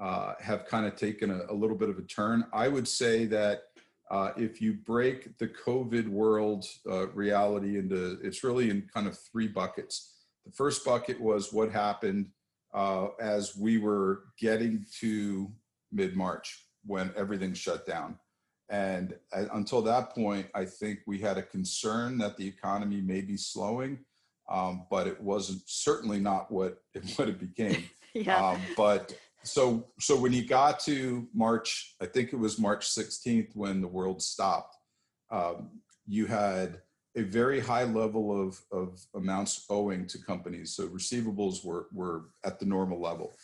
uh, 0.00 0.34
have 0.40 0.66
kind 0.66 0.86
of 0.86 0.96
taken 0.96 1.30
a, 1.30 1.42
a, 1.48 1.54
little 1.54 1.76
bit 1.76 1.88
of 1.88 1.98
a 1.98 2.02
turn, 2.02 2.44
I 2.52 2.68
would 2.68 2.86
say 2.86 3.26
that 3.26 3.62
uh, 4.10 4.32
if 4.36 4.60
you 4.60 4.74
break 4.74 5.38
the 5.38 5.48
COVID 5.48 6.08
world 6.08 6.66
uh, 6.90 7.08
reality 7.08 7.78
into, 7.78 8.18
it's 8.22 8.44
really 8.44 8.70
in 8.70 8.88
kind 8.92 9.06
of 9.06 9.18
three 9.18 9.48
buckets 9.48 10.21
the 10.44 10.52
first 10.52 10.84
bucket 10.84 11.20
was 11.20 11.52
what 11.52 11.70
happened 11.70 12.30
uh, 12.74 13.08
as 13.20 13.56
we 13.56 13.78
were 13.78 14.24
getting 14.38 14.84
to 15.00 15.50
mid 15.90 16.16
March 16.16 16.66
when 16.84 17.12
everything 17.16 17.54
shut 17.54 17.86
down. 17.86 18.18
And 18.68 19.14
uh, 19.32 19.44
until 19.52 19.82
that 19.82 20.14
point, 20.14 20.46
I 20.54 20.64
think 20.64 21.00
we 21.06 21.18
had 21.18 21.36
a 21.36 21.42
concern 21.42 22.18
that 22.18 22.36
the 22.36 22.46
economy 22.46 23.00
may 23.00 23.20
be 23.20 23.36
slowing, 23.36 23.98
um, 24.50 24.86
but 24.90 25.06
it 25.06 25.20
wasn't 25.20 25.62
certainly 25.66 26.18
not 26.18 26.50
what 26.50 26.82
it, 26.94 27.04
what 27.16 27.28
it 27.28 27.38
became. 27.38 27.84
yeah. 28.14 28.44
Um, 28.44 28.60
but 28.76 29.14
so 29.44 29.88
so 29.98 30.16
when 30.16 30.32
you 30.32 30.46
got 30.46 30.80
to 30.80 31.28
March, 31.34 31.94
I 32.00 32.06
think 32.06 32.32
it 32.32 32.38
was 32.38 32.58
March 32.58 32.88
16th 32.88 33.54
when 33.54 33.80
the 33.80 33.88
world 33.88 34.22
stopped. 34.22 34.76
Um, 35.30 35.80
you 36.06 36.26
had 36.26 36.80
a 37.14 37.22
very 37.22 37.60
high 37.60 37.84
level 37.84 38.32
of, 38.40 38.60
of 38.72 39.04
amounts 39.14 39.66
owing 39.68 40.06
to 40.06 40.18
companies. 40.18 40.74
So 40.74 40.88
receivables 40.88 41.64
were, 41.64 41.88
were 41.92 42.26
at 42.44 42.58
the 42.58 42.66
normal 42.66 43.00
level. 43.00 43.34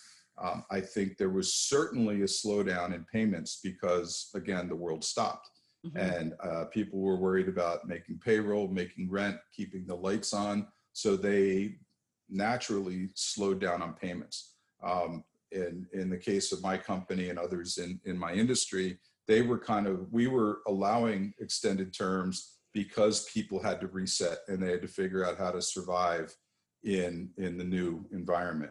Um, 0.40 0.64
I 0.70 0.80
think 0.80 1.16
there 1.16 1.30
was 1.30 1.52
certainly 1.52 2.22
a 2.22 2.26
slowdown 2.26 2.94
in 2.94 3.04
payments 3.12 3.60
because, 3.62 4.30
again, 4.34 4.68
the 4.68 4.76
world 4.76 5.04
stopped. 5.04 5.50
Mm-hmm. 5.84 5.98
And 5.98 6.34
uh, 6.42 6.64
people 6.66 7.00
were 7.00 7.16
worried 7.16 7.48
about 7.48 7.86
making 7.86 8.20
payroll, 8.24 8.68
making 8.68 9.10
rent, 9.10 9.38
keeping 9.54 9.86
the 9.86 9.94
lights 9.94 10.32
on. 10.32 10.66
So 10.92 11.16
they 11.16 11.76
naturally 12.28 13.10
slowed 13.14 13.60
down 13.60 13.82
on 13.82 13.94
payments. 13.94 14.54
Um, 14.82 15.24
in, 15.52 15.86
in 15.92 16.10
the 16.10 16.16
case 16.16 16.52
of 16.52 16.62
my 16.62 16.76
company 16.76 17.30
and 17.30 17.38
others 17.38 17.78
in, 17.78 18.00
in 18.04 18.18
my 18.18 18.32
industry, 18.32 18.98
they 19.26 19.42
were 19.42 19.58
kind 19.58 19.86
of, 19.86 20.12
we 20.12 20.26
were 20.26 20.60
allowing 20.66 21.34
extended 21.38 21.92
terms 21.92 22.57
because 22.78 23.24
people 23.24 23.60
had 23.60 23.80
to 23.80 23.88
reset 23.88 24.38
and 24.46 24.62
they 24.62 24.70
had 24.70 24.80
to 24.80 24.86
figure 24.86 25.26
out 25.26 25.36
how 25.36 25.50
to 25.50 25.60
survive 25.60 26.32
in 26.84 27.28
in 27.36 27.58
the 27.58 27.64
new 27.64 28.06
environment. 28.12 28.70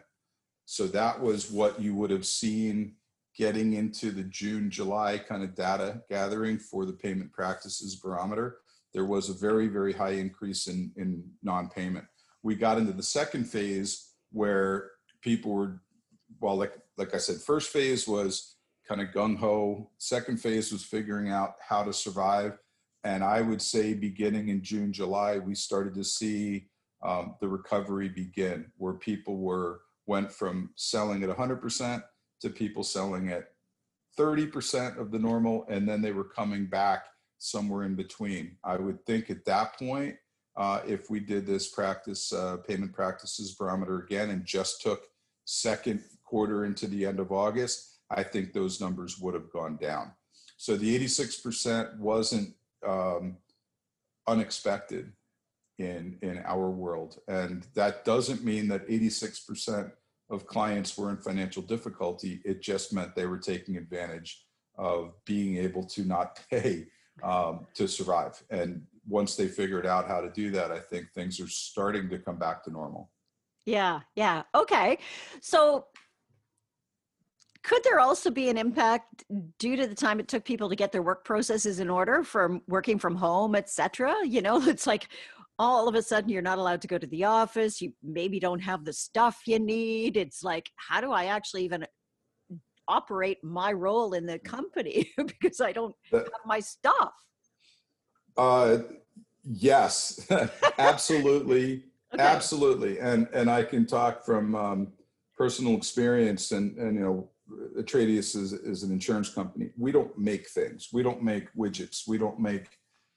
So 0.64 0.86
that 0.86 1.20
was 1.20 1.50
what 1.50 1.78
you 1.78 1.94
would 1.94 2.10
have 2.10 2.24
seen 2.24 2.94
getting 3.36 3.74
into 3.74 4.10
the 4.10 4.22
june 4.22 4.70
july 4.70 5.18
kind 5.18 5.42
of 5.44 5.54
data 5.54 6.00
gathering 6.08 6.58
for 6.58 6.86
the 6.86 6.92
payment 6.94 7.30
practices 7.34 7.96
barometer. 7.96 8.56
There 8.94 9.04
was 9.04 9.28
a 9.28 9.34
very 9.34 9.68
very 9.68 9.92
high 9.92 10.16
increase 10.24 10.68
in 10.68 10.90
in 10.96 11.22
non-payment. 11.42 12.06
We 12.42 12.54
got 12.54 12.78
into 12.78 12.94
the 12.94 13.02
second 13.02 13.44
phase 13.44 14.14
where 14.32 14.92
people 15.20 15.52
were 15.52 15.82
well 16.40 16.56
like 16.56 16.72
like 16.96 17.14
i 17.14 17.18
said 17.18 17.36
first 17.36 17.68
phase 17.70 18.08
was 18.08 18.56
kind 18.88 19.02
of 19.02 19.08
gung-ho. 19.08 19.90
Second 19.98 20.40
phase 20.40 20.72
was 20.72 20.82
figuring 20.82 21.28
out 21.30 21.56
how 21.60 21.82
to 21.82 21.92
survive 21.92 22.56
and 23.08 23.24
I 23.24 23.40
would 23.40 23.62
say 23.62 23.94
beginning 23.94 24.50
in 24.50 24.62
June, 24.62 24.92
July, 24.92 25.38
we 25.38 25.54
started 25.54 25.94
to 25.94 26.04
see 26.04 26.68
um, 27.02 27.36
the 27.40 27.48
recovery 27.48 28.10
begin 28.10 28.70
where 28.76 28.92
people 28.92 29.38
were 29.38 29.80
went 30.06 30.30
from 30.30 30.70
selling 30.76 31.22
at 31.22 31.30
100% 31.30 32.02
to 32.42 32.50
people 32.50 32.82
selling 32.82 33.30
at 33.30 33.48
30% 34.18 34.98
of 34.98 35.10
the 35.10 35.18
normal, 35.18 35.64
and 35.70 35.88
then 35.88 36.02
they 36.02 36.12
were 36.12 36.24
coming 36.24 36.66
back 36.66 37.06
somewhere 37.38 37.84
in 37.84 37.94
between. 37.94 38.58
I 38.62 38.76
would 38.76 39.02
think 39.06 39.30
at 39.30 39.44
that 39.46 39.78
point, 39.78 40.16
uh, 40.58 40.80
if 40.86 41.08
we 41.08 41.18
did 41.18 41.46
this 41.46 41.70
practice 41.70 42.30
uh, 42.30 42.58
payment 42.58 42.92
practices 42.92 43.54
barometer 43.54 44.00
again 44.00 44.28
and 44.28 44.44
just 44.44 44.82
took 44.82 45.04
second 45.46 46.02
quarter 46.24 46.66
into 46.66 46.86
the 46.86 47.06
end 47.06 47.20
of 47.20 47.32
August, 47.32 48.00
I 48.10 48.22
think 48.22 48.52
those 48.52 48.82
numbers 48.82 49.18
would 49.18 49.32
have 49.32 49.50
gone 49.50 49.78
down. 49.80 50.12
So 50.58 50.76
the 50.76 50.98
86% 50.98 51.98
wasn't 51.98 52.52
um, 52.86 53.36
unexpected 54.26 55.12
in 55.78 56.18
in 56.22 56.38
our 56.44 56.70
world, 56.70 57.20
and 57.28 57.66
that 57.74 58.04
doesn't 58.04 58.44
mean 58.44 58.68
that 58.68 58.88
86% 58.88 59.92
of 60.30 60.46
clients 60.46 60.98
were 60.98 61.10
in 61.10 61.16
financial 61.16 61.62
difficulty. 61.62 62.40
It 62.44 62.60
just 62.60 62.92
meant 62.92 63.14
they 63.14 63.26
were 63.26 63.38
taking 63.38 63.76
advantage 63.76 64.44
of 64.76 65.14
being 65.24 65.56
able 65.56 65.84
to 65.84 66.04
not 66.04 66.38
pay 66.50 66.86
um, 67.22 67.66
to 67.74 67.88
survive. 67.88 68.42
And 68.50 68.82
once 69.06 69.36
they 69.36 69.48
figured 69.48 69.86
out 69.86 70.06
how 70.06 70.20
to 70.20 70.30
do 70.30 70.50
that, 70.52 70.70
I 70.70 70.78
think 70.78 71.10
things 71.12 71.40
are 71.40 71.48
starting 71.48 72.08
to 72.10 72.18
come 72.18 72.38
back 72.38 72.62
to 72.64 72.70
normal. 72.70 73.10
Yeah, 73.64 74.00
yeah. 74.14 74.44
Okay. 74.54 74.98
So 75.40 75.86
could 77.64 77.82
there 77.84 78.00
also 78.00 78.30
be 78.30 78.48
an 78.48 78.56
impact 78.56 79.24
due 79.58 79.76
to 79.76 79.86
the 79.86 79.94
time 79.94 80.20
it 80.20 80.28
took 80.28 80.44
people 80.44 80.68
to 80.68 80.76
get 80.76 80.92
their 80.92 81.02
work 81.02 81.24
processes 81.24 81.80
in 81.80 81.90
order 81.90 82.22
from 82.22 82.62
working 82.68 82.98
from 82.98 83.14
home 83.16 83.54
etc 83.54 84.14
you 84.24 84.40
know 84.40 84.62
it's 84.68 84.86
like 84.86 85.08
all 85.58 85.88
of 85.88 85.94
a 85.94 86.02
sudden 86.02 86.30
you're 86.30 86.42
not 86.42 86.58
allowed 86.58 86.80
to 86.82 86.88
go 86.88 86.98
to 86.98 87.06
the 87.08 87.24
office 87.24 87.80
you 87.80 87.92
maybe 88.02 88.38
don't 88.38 88.60
have 88.60 88.84
the 88.84 88.92
stuff 88.92 89.42
you 89.46 89.58
need. 89.58 90.16
It's 90.16 90.42
like 90.42 90.70
how 90.76 91.00
do 91.00 91.12
i 91.12 91.26
actually 91.26 91.64
even 91.64 91.86
operate 92.86 93.42
my 93.42 93.72
role 93.72 94.14
in 94.14 94.24
the 94.26 94.38
company? 94.38 95.12
Because 95.16 95.60
i 95.60 95.72
don't 95.72 95.94
have 96.12 96.28
my 96.46 96.60
stuff. 96.60 97.12
Uh 98.36 98.78
yes 99.42 100.26
absolutely 100.78 101.84
okay. 102.14 102.22
absolutely. 102.22 102.98
And 103.00 103.28
and 103.32 103.50
i 103.50 103.62
can 103.64 103.86
talk 103.86 104.24
from 104.24 104.54
um 104.54 104.92
personal 105.36 105.76
experience 105.76 106.52
and 106.52 106.76
and 106.78 106.94
you 106.94 107.04
know 107.04 107.30
Atradius 107.78 108.36
is, 108.36 108.52
is 108.52 108.82
an 108.82 108.92
insurance 108.92 109.30
company. 109.30 109.70
We 109.76 109.92
don't 109.92 110.16
make 110.18 110.48
things. 110.50 110.88
We 110.92 111.02
don't 111.02 111.22
make 111.22 111.52
widgets. 111.54 112.06
We 112.06 112.18
don't 112.18 112.38
make 112.38 112.68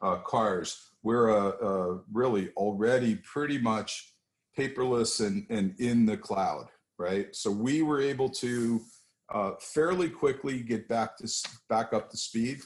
uh, 0.01 0.17
cars. 0.17 0.77
We're 1.03 1.29
a 1.29 2.00
really 2.11 2.50
already 2.55 3.15
pretty 3.15 3.57
much 3.57 4.13
paperless 4.57 5.25
and, 5.25 5.45
and 5.50 5.73
in 5.79 6.05
the 6.05 6.17
cloud, 6.17 6.67
right? 6.97 7.35
So 7.35 7.51
we 7.51 7.81
were 7.81 8.01
able 8.01 8.29
to 8.29 8.81
uh, 9.33 9.51
fairly 9.59 10.09
quickly 10.09 10.59
get 10.59 10.88
back 10.88 11.17
to 11.17 11.27
back 11.69 11.93
up 11.93 12.09
to 12.11 12.17
speed. 12.17 12.61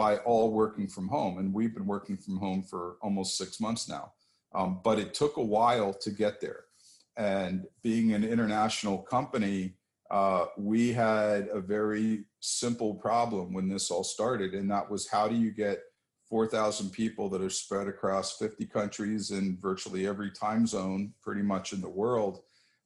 by 0.00 0.16
all 0.18 0.50
working 0.50 0.88
from 0.88 1.08
home. 1.08 1.36
And 1.38 1.52
we've 1.52 1.74
been 1.74 1.86
working 1.86 2.16
from 2.16 2.38
home 2.38 2.62
for 2.62 2.96
almost 3.02 3.36
six 3.36 3.60
months 3.60 3.86
now. 3.86 4.12
Um, 4.54 4.80
but 4.82 4.98
it 4.98 5.12
took 5.12 5.36
a 5.36 5.42
while 5.42 5.92
to 5.92 6.10
get 6.10 6.40
there. 6.40 6.64
And 7.18 7.66
being 7.82 8.14
an 8.14 8.24
international 8.24 8.98
company, 8.98 9.74
uh, 10.10 10.46
we 10.56 10.92
had 10.92 11.48
a 11.52 11.60
very 11.60 12.24
simple 12.40 12.94
problem 12.94 13.52
when 13.52 13.68
this 13.68 13.90
all 13.90 14.02
started, 14.02 14.54
and 14.54 14.70
that 14.70 14.90
was 14.90 15.08
how 15.08 15.28
do 15.28 15.36
you 15.36 15.52
get 15.52 15.82
4,000 16.28 16.90
people 16.90 17.28
that 17.28 17.42
are 17.42 17.50
spread 17.50 17.86
across 17.86 18.36
50 18.36 18.66
countries 18.66 19.30
in 19.30 19.56
virtually 19.60 20.06
every 20.06 20.30
time 20.30 20.66
zone, 20.66 21.12
pretty 21.22 21.42
much 21.42 21.72
in 21.72 21.80
the 21.80 21.88
world? 21.88 22.40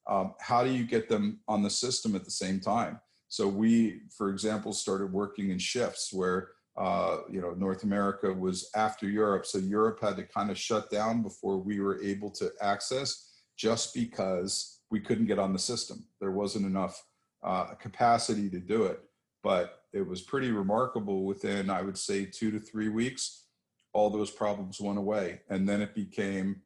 Um, 0.06 0.34
how 0.38 0.64
do 0.64 0.70
you 0.70 0.84
get 0.84 1.08
them 1.08 1.40
on 1.48 1.62
the 1.62 1.70
system 1.70 2.14
at 2.14 2.24
the 2.24 2.30
same 2.30 2.60
time? 2.60 3.00
So 3.28 3.48
we, 3.48 4.02
for 4.16 4.28
example, 4.28 4.74
started 4.74 5.10
working 5.10 5.50
in 5.50 5.58
shifts 5.58 6.12
where 6.12 6.50
uh, 6.76 7.18
you 7.30 7.40
know 7.40 7.52
North 7.52 7.84
America 7.84 8.32
was 8.32 8.68
after 8.74 9.08
Europe, 9.08 9.46
so 9.46 9.58
Europe 9.58 10.00
had 10.02 10.16
to 10.16 10.24
kind 10.24 10.50
of 10.50 10.58
shut 10.58 10.90
down 10.90 11.22
before 11.22 11.56
we 11.56 11.80
were 11.80 12.02
able 12.02 12.30
to 12.32 12.50
access, 12.60 13.30
just 13.56 13.94
because 13.94 14.80
we 14.90 15.00
couldn't 15.00 15.26
get 15.26 15.38
on 15.38 15.52
the 15.52 15.58
system. 15.58 16.04
There 16.20 16.32
wasn't 16.32 16.66
enough 16.66 17.02
uh, 17.44 17.74
capacity 17.74 18.48
to 18.50 18.58
do 18.58 18.84
it. 18.84 19.00
But 19.42 19.82
it 19.92 20.06
was 20.06 20.22
pretty 20.22 20.50
remarkable 20.50 21.24
within, 21.24 21.70
I 21.70 21.82
would 21.82 21.98
say, 21.98 22.24
two 22.24 22.50
to 22.50 22.58
three 22.58 22.88
weeks, 22.88 23.44
all 23.92 24.10
those 24.10 24.30
problems 24.30 24.80
went 24.80 24.98
away. 24.98 25.42
And 25.50 25.68
then 25.68 25.80
it 25.82 25.94
became 25.94 26.62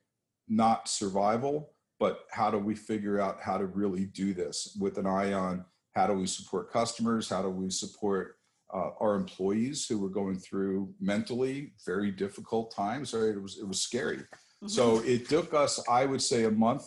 not 0.48 0.88
survival, 0.88 1.72
but 2.00 2.20
how 2.30 2.50
do 2.50 2.58
we 2.58 2.74
figure 2.74 3.20
out 3.20 3.38
how 3.42 3.58
to 3.58 3.66
really 3.66 4.06
do 4.06 4.32
this 4.32 4.76
with 4.80 4.96
an 4.96 5.06
eye 5.06 5.32
on 5.32 5.64
how 5.94 6.06
do 6.06 6.14
we 6.14 6.26
support 6.26 6.72
customers? 6.72 7.28
How 7.28 7.42
do 7.42 7.50
we 7.50 7.70
support 7.70 8.36
uh, 8.72 8.90
our 9.00 9.14
employees 9.14 9.86
who 9.86 9.98
were 9.98 10.08
going 10.08 10.36
through 10.36 10.94
mentally 11.00 11.72
very 11.84 12.10
difficult 12.12 12.74
times? 12.74 13.12
Right? 13.12 13.30
It 13.30 13.42
was, 13.42 13.58
it 13.58 13.66
was 13.66 13.80
scary. 13.80 14.18
Mm-hmm. 14.18 14.68
So 14.68 15.00
it 15.00 15.28
took 15.28 15.52
us, 15.52 15.82
I 15.88 16.06
would 16.06 16.22
say, 16.22 16.44
a 16.44 16.50
month 16.50 16.84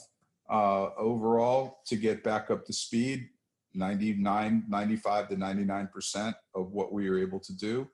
uh, 0.50 0.90
overall 0.98 1.82
to 1.88 1.96
get 1.96 2.24
back 2.24 2.50
up 2.50 2.66
to 2.66 2.74
speed 2.74 3.30
99, 3.74 4.66
95 4.68 5.30
to 5.30 5.36
99% 5.36 6.34
of 6.56 6.72
what 6.72 6.92
we 6.92 7.10
were 7.10 7.20
able 7.20 7.40
to 7.40 7.56
do. 7.56 7.88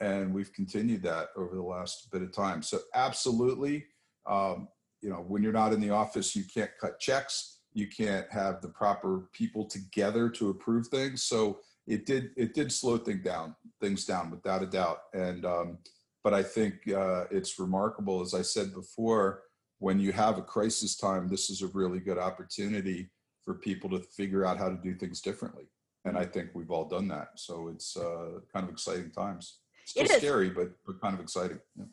And 0.00 0.34
we've 0.34 0.52
continued 0.52 1.02
that 1.04 1.28
over 1.36 1.54
the 1.54 1.62
last 1.62 2.10
bit 2.12 2.22
of 2.22 2.32
time. 2.32 2.62
So 2.62 2.78
absolutely, 2.94 3.86
um, 4.26 4.68
you 5.00 5.10
know, 5.10 5.24
when 5.28 5.42
you're 5.42 5.52
not 5.52 5.72
in 5.72 5.80
the 5.80 5.90
office, 5.90 6.34
you 6.34 6.44
can't 6.52 6.70
cut 6.80 6.98
checks. 6.98 7.58
You 7.72 7.88
can't 7.88 8.30
have 8.32 8.60
the 8.60 8.68
proper 8.68 9.28
people 9.32 9.66
together 9.66 10.28
to 10.30 10.50
approve 10.50 10.88
things. 10.88 11.24
So 11.24 11.60
it 11.86 12.06
did, 12.06 12.30
it 12.36 12.54
did 12.54 12.72
slow 12.72 12.96
things 12.98 13.22
down, 13.24 13.54
things 13.80 14.04
down 14.04 14.30
without 14.30 14.62
a 14.62 14.66
doubt. 14.66 14.98
And, 15.12 15.44
um, 15.44 15.78
but 16.22 16.32
I 16.32 16.42
think 16.42 16.88
uh, 16.88 17.24
it's 17.30 17.58
remarkable, 17.58 18.22
as 18.22 18.32
I 18.32 18.42
said 18.42 18.72
before, 18.72 19.42
when 19.78 20.00
you 20.00 20.12
have 20.12 20.38
a 20.38 20.42
crisis 20.42 20.96
time, 20.96 21.28
this 21.28 21.50
is 21.50 21.60
a 21.60 21.66
really 21.68 22.00
good 22.00 22.16
opportunity 22.16 23.10
for 23.44 23.54
people 23.54 23.90
to 23.90 24.00
figure 24.00 24.44
out 24.44 24.58
how 24.58 24.68
to 24.68 24.76
do 24.76 24.94
things 24.94 25.20
differently. 25.20 25.64
And 26.04 26.18
I 26.18 26.24
think 26.24 26.50
we've 26.54 26.70
all 26.70 26.86
done 26.86 27.08
that. 27.08 27.28
So 27.36 27.68
it's 27.68 27.96
uh, 27.96 28.40
kind 28.52 28.64
of 28.64 28.70
exciting 28.70 29.10
times. 29.10 29.58
Still 29.86 30.06
scary, 30.06 30.50
but 30.50 30.70
but 30.86 31.00
kind 31.00 31.14
of 31.14 31.20
exciting. 31.20 31.60
Yeah. 31.76 31.84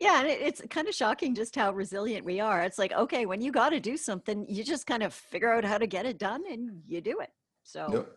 Yeah, 0.00 0.20
and 0.20 0.28
it's 0.28 0.60
kind 0.70 0.88
of 0.88 0.94
shocking 0.94 1.34
just 1.34 1.54
how 1.54 1.72
resilient 1.72 2.24
we 2.24 2.40
are. 2.40 2.62
It's 2.62 2.78
like, 2.78 2.92
okay, 2.92 3.26
when 3.26 3.40
you 3.40 3.52
got 3.52 3.68
to 3.70 3.78
do 3.78 3.96
something, 3.96 4.44
you 4.48 4.64
just 4.64 4.86
kind 4.86 5.04
of 5.04 5.14
figure 5.14 5.52
out 5.52 5.64
how 5.64 5.78
to 5.78 5.86
get 5.86 6.04
it 6.04 6.18
done 6.18 6.42
and 6.50 6.82
you 6.86 7.00
do 7.00 7.20
it. 7.20 7.30
So, 7.62 7.88
yep. 7.92 8.16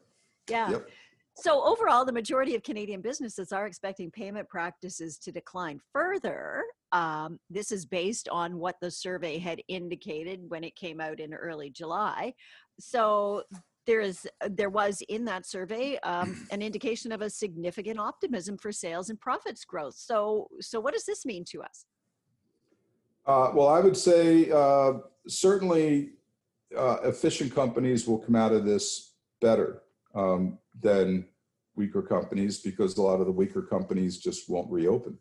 yeah. 0.50 0.72
Yep. 0.72 0.90
So, 1.40 1.64
overall, 1.64 2.04
the 2.04 2.12
majority 2.12 2.56
of 2.56 2.64
Canadian 2.64 3.02
businesses 3.02 3.52
are 3.52 3.68
expecting 3.68 4.10
payment 4.10 4.50
practices 4.50 5.18
to 5.20 5.32
decline 5.32 5.80
further. 5.94 6.64
Um, 6.92 7.40
this 7.50 7.72
is 7.72 7.86
based 7.86 8.28
on 8.30 8.58
what 8.58 8.78
the 8.82 8.90
survey 8.90 9.38
had 9.38 9.62
indicated 9.68 10.42
when 10.48 10.64
it 10.64 10.76
came 10.76 11.00
out 11.00 11.20
in 11.20 11.34
early 11.34 11.70
July 11.70 12.34
so 12.80 13.44
there 13.86 14.02
is 14.02 14.28
there 14.50 14.70
was 14.70 15.02
in 15.10 15.26
that 15.26 15.46
survey 15.46 15.98
um, 16.00 16.48
an 16.52 16.62
indication 16.62 17.12
of 17.12 17.22
a 17.22 17.30
significant 17.30 18.00
optimism 18.00 18.58
for 18.58 18.72
sales 18.72 19.10
and 19.10 19.20
profits 19.20 19.66
growth. 19.66 19.96
So 19.96 20.48
so 20.60 20.80
what 20.80 20.94
does 20.94 21.06
this 21.06 21.26
mean 21.26 21.46
to 21.46 21.64
us? 21.64 21.86
Uh, 23.26 23.52
well, 23.54 23.68
I 23.68 23.82
would 23.82 23.98
say 23.98 24.50
uh, 24.52 24.94
certainly 25.28 26.12
uh, 26.78 26.98
efficient 27.04 27.54
companies 27.54 28.08
will 28.08 28.20
come 28.20 28.36
out 28.36 28.54
of 28.54 28.64
this 28.64 29.16
better 29.42 29.84
um, 30.18 30.58
than 30.82 31.26
weaker 31.76 32.02
companies 32.02 32.60
because 32.60 32.98
a 32.98 33.02
lot 33.02 33.20
of 33.20 33.28
the 33.28 33.32
weaker 33.32 33.62
companies 33.62 34.18
just 34.18 34.50
won't 34.50 34.72
reopen. 34.72 35.18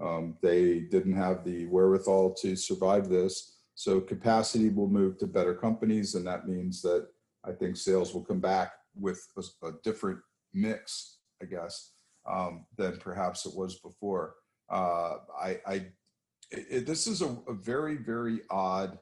Um, 0.00 0.36
they 0.40 0.80
didn't 0.80 1.16
have 1.16 1.44
the 1.44 1.66
wherewithal 1.66 2.34
to 2.34 2.54
survive 2.54 3.08
this 3.08 3.58
so 3.78 4.00
capacity 4.00 4.70
will 4.70 4.88
move 4.88 5.18
to 5.18 5.26
better 5.28 5.54
companies, 5.54 6.16
and 6.16 6.26
that 6.26 6.48
means 6.48 6.82
that 6.82 7.06
I 7.44 7.52
think 7.52 7.76
sales 7.76 8.12
will 8.12 8.24
come 8.24 8.40
back 8.40 8.72
with 8.96 9.24
a, 9.36 9.68
a 9.68 9.72
different 9.84 10.18
mix, 10.52 11.18
I 11.40 11.44
guess, 11.44 11.92
um, 12.28 12.66
than 12.76 12.96
perhaps 12.96 13.46
it 13.46 13.54
was 13.54 13.78
before. 13.78 14.34
Uh, 14.68 15.18
I, 15.40 15.60
I 15.64 15.86
it, 16.50 16.86
this 16.86 17.06
is 17.06 17.22
a, 17.22 17.36
a, 17.46 17.52
very, 17.52 17.94
very 17.94 18.40
odd 18.50 18.98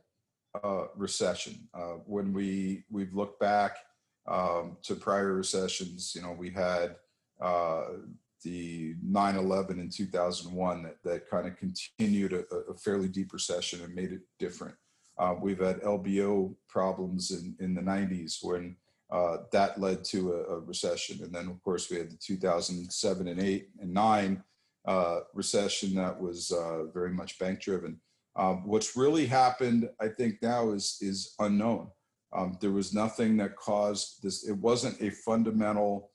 uh, 0.62 0.88
recession. 0.94 1.66
Uh, 1.72 2.00
when 2.04 2.34
we 2.34 2.84
we've 2.90 3.14
looked 3.14 3.40
back 3.40 3.78
um, 4.28 4.76
to 4.82 4.94
prior 4.94 5.32
recessions, 5.32 6.12
you 6.14 6.22
know, 6.22 6.32
we 6.32 6.50
had 6.50 6.96
uh, 7.40 7.84
the 8.42 8.94
9-11 9.04 9.80
in 9.80 9.90
2001 9.90 10.82
that, 10.82 10.96
that 11.04 11.28
kind 11.28 11.46
of 11.46 11.56
continued 11.56 12.32
a, 12.32 12.44
a, 12.70 12.76
fairly 12.76 13.08
deep 13.08 13.32
recession 13.32 13.82
and 13.82 13.94
made 13.94 14.12
it 14.12 14.20
different. 14.38 14.74
Uh, 15.18 15.34
we've 15.40 15.60
had 15.60 15.80
LBO 15.80 16.54
problems 16.68 17.30
in, 17.30 17.56
in 17.60 17.74
the 17.74 17.80
90s 17.80 18.38
when 18.42 18.76
uh, 19.10 19.38
that 19.52 19.80
led 19.80 20.04
to 20.04 20.32
a, 20.32 20.54
a, 20.54 20.60
recession. 20.60 21.22
And 21.22 21.32
then, 21.32 21.48
of 21.48 21.62
course, 21.62 21.90
we 21.90 21.96
had 21.96 22.10
the 22.10 22.16
2007 22.16 23.28
and 23.28 23.40
8 23.40 23.68
and 23.80 23.94
9 23.94 24.42
uh, 24.86 25.20
recession 25.34 25.94
that 25.94 26.20
was 26.20 26.52
uh, 26.52 26.84
very 26.92 27.10
much 27.10 27.38
bank 27.38 27.60
driven. 27.60 28.00
Um, 28.36 28.66
what's 28.66 28.96
really 28.96 29.26
happened, 29.26 29.88
I 30.00 30.08
think, 30.08 30.42
now 30.42 30.70
is, 30.70 30.98
is 31.00 31.34
unknown. 31.38 31.88
Um, 32.36 32.58
there 32.60 32.72
was 32.72 32.92
nothing 32.92 33.36
that 33.38 33.56
caused 33.56 34.22
this, 34.22 34.46
it 34.46 34.56
wasn't 34.58 35.00
a 35.00 35.10
fundamental 35.10 36.10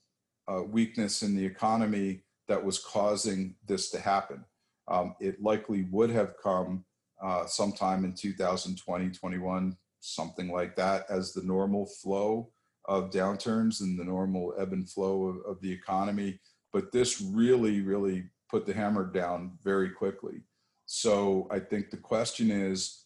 uh, 0.48 0.62
weakness 0.64 1.24
in 1.24 1.36
the 1.36 1.46
economy 1.46 2.24
that 2.48 2.64
was 2.64 2.80
causing 2.80 3.56
this 3.68 3.90
to 3.92 4.00
happen. 4.00 4.46
Um, 4.88 5.16
it 5.20 5.42
likely 5.42 5.88
would 5.90 6.12
have 6.12 6.34
come 6.42 6.86
uh, 7.24 7.46
sometime 7.46 8.06
in 8.06 8.14
2020, 8.14 9.10
21, 9.10 9.78
something 10.00 10.52
like 10.52 10.76
that, 10.76 11.06
as 11.10 11.34
the 11.34 11.44
normal 11.44 11.86
flow 11.86 12.52
of 12.86 13.12
downturns 13.12 13.82
and 13.82 13.98
the 13.98 14.04
normal 14.04 14.54
ebb 14.60 14.74
and 14.74 14.90
flow 14.90 15.28
of, 15.28 15.38
of 15.48 15.62
the 15.62 15.72
economy. 15.72 16.40
But 16.74 16.92
this 16.92 17.22
really, 17.22 17.82
really 17.82 18.26
put 18.50 18.66
the 18.66 18.74
hammer 18.74 19.06
down 19.06 19.58
very 19.64 19.90
quickly. 19.90 20.42
So 20.86 21.48
I 21.52 21.60
think 21.60 21.90
the 21.90 21.98
question 21.98 22.52
is, 22.52 23.06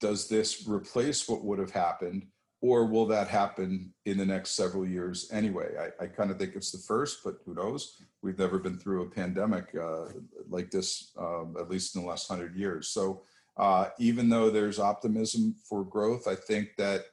does 0.00 0.28
this 0.28 0.66
replace 0.66 1.28
what 1.28 1.44
would 1.44 1.58
have 1.58 1.70
happened? 1.70 2.26
or 2.62 2.84
will 2.84 3.06
that 3.06 3.28
happen 3.28 3.92
in 4.04 4.18
the 4.18 4.26
next 4.26 4.50
several 4.50 4.86
years 4.86 5.30
anyway? 5.32 5.70
I, 5.78 6.04
I 6.04 6.06
kind 6.08 6.30
of 6.30 6.38
think 6.38 6.54
it's 6.54 6.70
the 6.70 6.78
first, 6.78 7.20
but 7.24 7.36
who 7.44 7.54
knows? 7.54 8.02
We've 8.22 8.38
never 8.38 8.58
been 8.58 8.78
through 8.78 9.02
a 9.02 9.10
pandemic 9.10 9.74
uh, 9.74 10.06
like 10.48 10.70
this, 10.70 11.12
um, 11.18 11.56
at 11.58 11.70
least 11.70 11.96
in 11.96 12.02
the 12.02 12.08
last 12.08 12.28
hundred 12.28 12.54
years. 12.54 12.88
So 12.88 13.22
uh, 13.56 13.88
even 13.98 14.28
though 14.28 14.50
there's 14.50 14.78
optimism 14.78 15.54
for 15.68 15.84
growth, 15.84 16.28
I 16.28 16.34
think 16.34 16.76
that 16.76 17.06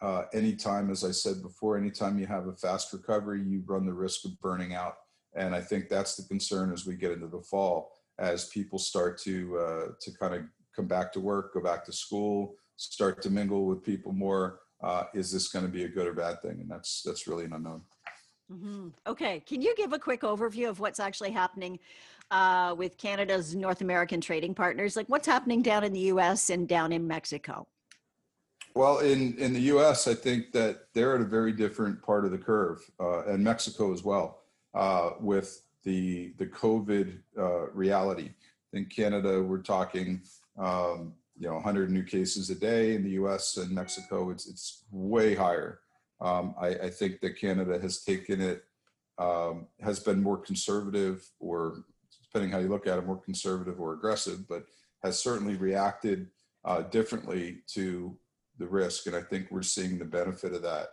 uh, 0.00 0.24
anytime, 0.32 0.90
as 0.90 1.02
I 1.02 1.10
said 1.10 1.42
before, 1.42 1.76
anytime 1.76 2.18
you 2.18 2.26
have 2.26 2.46
a 2.46 2.54
fast 2.54 2.92
recovery, 2.92 3.42
you 3.42 3.64
run 3.66 3.86
the 3.86 3.92
risk 3.92 4.24
of 4.24 4.40
burning 4.40 4.74
out. 4.74 4.96
And 5.34 5.54
I 5.54 5.60
think 5.60 5.88
that's 5.88 6.14
the 6.14 6.28
concern 6.28 6.72
as 6.72 6.86
we 6.86 6.94
get 6.94 7.10
into 7.10 7.26
the 7.26 7.40
fall, 7.40 7.92
as 8.18 8.48
people 8.48 8.78
start 8.78 9.18
to 9.22 9.58
uh, 9.58 9.86
to 10.00 10.12
kind 10.16 10.34
of 10.34 10.42
come 10.74 10.86
back 10.86 11.12
to 11.12 11.20
work, 11.20 11.54
go 11.54 11.60
back 11.60 11.84
to 11.86 11.92
school, 11.92 12.54
start 12.76 13.22
to 13.22 13.30
mingle 13.30 13.66
with 13.66 13.82
people 13.82 14.12
more 14.12 14.60
uh, 14.84 15.04
is 15.14 15.32
this 15.32 15.48
going 15.48 15.64
to 15.64 15.70
be 15.70 15.84
a 15.84 15.88
good 15.88 16.06
or 16.06 16.12
bad 16.12 16.40
thing? 16.42 16.60
And 16.60 16.70
that's 16.70 17.02
that's 17.02 17.26
really 17.26 17.44
an 17.44 17.54
unknown. 17.54 17.82
Mm-hmm. 18.52 18.88
Okay, 19.06 19.40
can 19.40 19.62
you 19.62 19.74
give 19.76 19.94
a 19.94 19.98
quick 19.98 20.20
overview 20.20 20.68
of 20.68 20.78
what's 20.78 21.00
actually 21.00 21.30
happening 21.30 21.78
uh, 22.30 22.74
with 22.76 22.98
Canada's 22.98 23.54
North 23.54 23.80
American 23.80 24.20
trading 24.20 24.54
partners? 24.54 24.96
Like 24.96 25.08
what's 25.08 25.26
happening 25.26 25.62
down 25.62 25.84
in 25.84 25.92
the 25.92 26.00
U.S. 26.00 26.50
and 26.50 26.68
down 26.68 26.92
in 26.92 27.06
Mexico? 27.06 27.66
Well, 28.74 28.98
in 28.98 29.38
in 29.38 29.54
the 29.54 29.60
U.S., 29.60 30.06
I 30.06 30.14
think 30.14 30.52
that 30.52 30.88
they're 30.92 31.14
at 31.14 31.22
a 31.22 31.26
very 31.26 31.52
different 31.52 32.02
part 32.02 32.26
of 32.26 32.30
the 32.30 32.38
curve, 32.38 32.78
uh, 33.00 33.24
and 33.24 33.42
Mexico 33.42 33.92
as 33.92 34.04
well, 34.04 34.42
uh, 34.74 35.10
with 35.20 35.62
the 35.84 36.34
the 36.36 36.46
COVID 36.46 37.18
uh, 37.38 37.70
reality. 37.70 38.30
In 38.74 38.86
Canada, 38.86 39.40
we're 39.40 39.62
talking 39.62 40.20
um, 40.58 41.14
you 41.38 41.48
know 41.48 41.54
100 41.54 41.90
new 41.90 42.02
cases 42.02 42.50
a 42.50 42.54
day 42.54 42.94
in 42.94 43.04
the 43.04 43.10
U.S. 43.10 43.56
and 43.56 43.70
Mexico. 43.70 44.30
It's 44.30 44.48
it's 44.48 44.84
way 44.90 45.34
higher. 45.34 45.80
Um, 46.20 46.54
I, 46.60 46.68
I, 46.68 46.90
think 46.90 47.20
that 47.20 47.38
Canada 47.38 47.78
has 47.80 48.02
taken 48.02 48.40
it 48.40 48.64
um, 49.18 49.66
has 49.80 49.98
been 50.00 50.22
more 50.22 50.38
conservative 50.38 51.24
or 51.38 51.84
depending 52.22 52.50
how 52.50 52.58
you 52.58 52.68
look 52.68 52.86
at 52.86 52.98
it, 52.98 53.06
more 53.06 53.20
conservative 53.20 53.80
or 53.80 53.92
aggressive, 53.94 54.48
but 54.48 54.64
has 55.02 55.18
certainly 55.18 55.56
reacted 55.56 56.28
uh, 56.64 56.82
differently 56.82 57.58
to 57.68 58.16
the 58.58 58.66
risk. 58.66 59.06
And 59.06 59.14
I 59.14 59.22
think 59.22 59.48
we're 59.50 59.62
seeing 59.62 59.98
the 59.98 60.04
benefit 60.04 60.54
of 60.54 60.62
that 60.62 60.88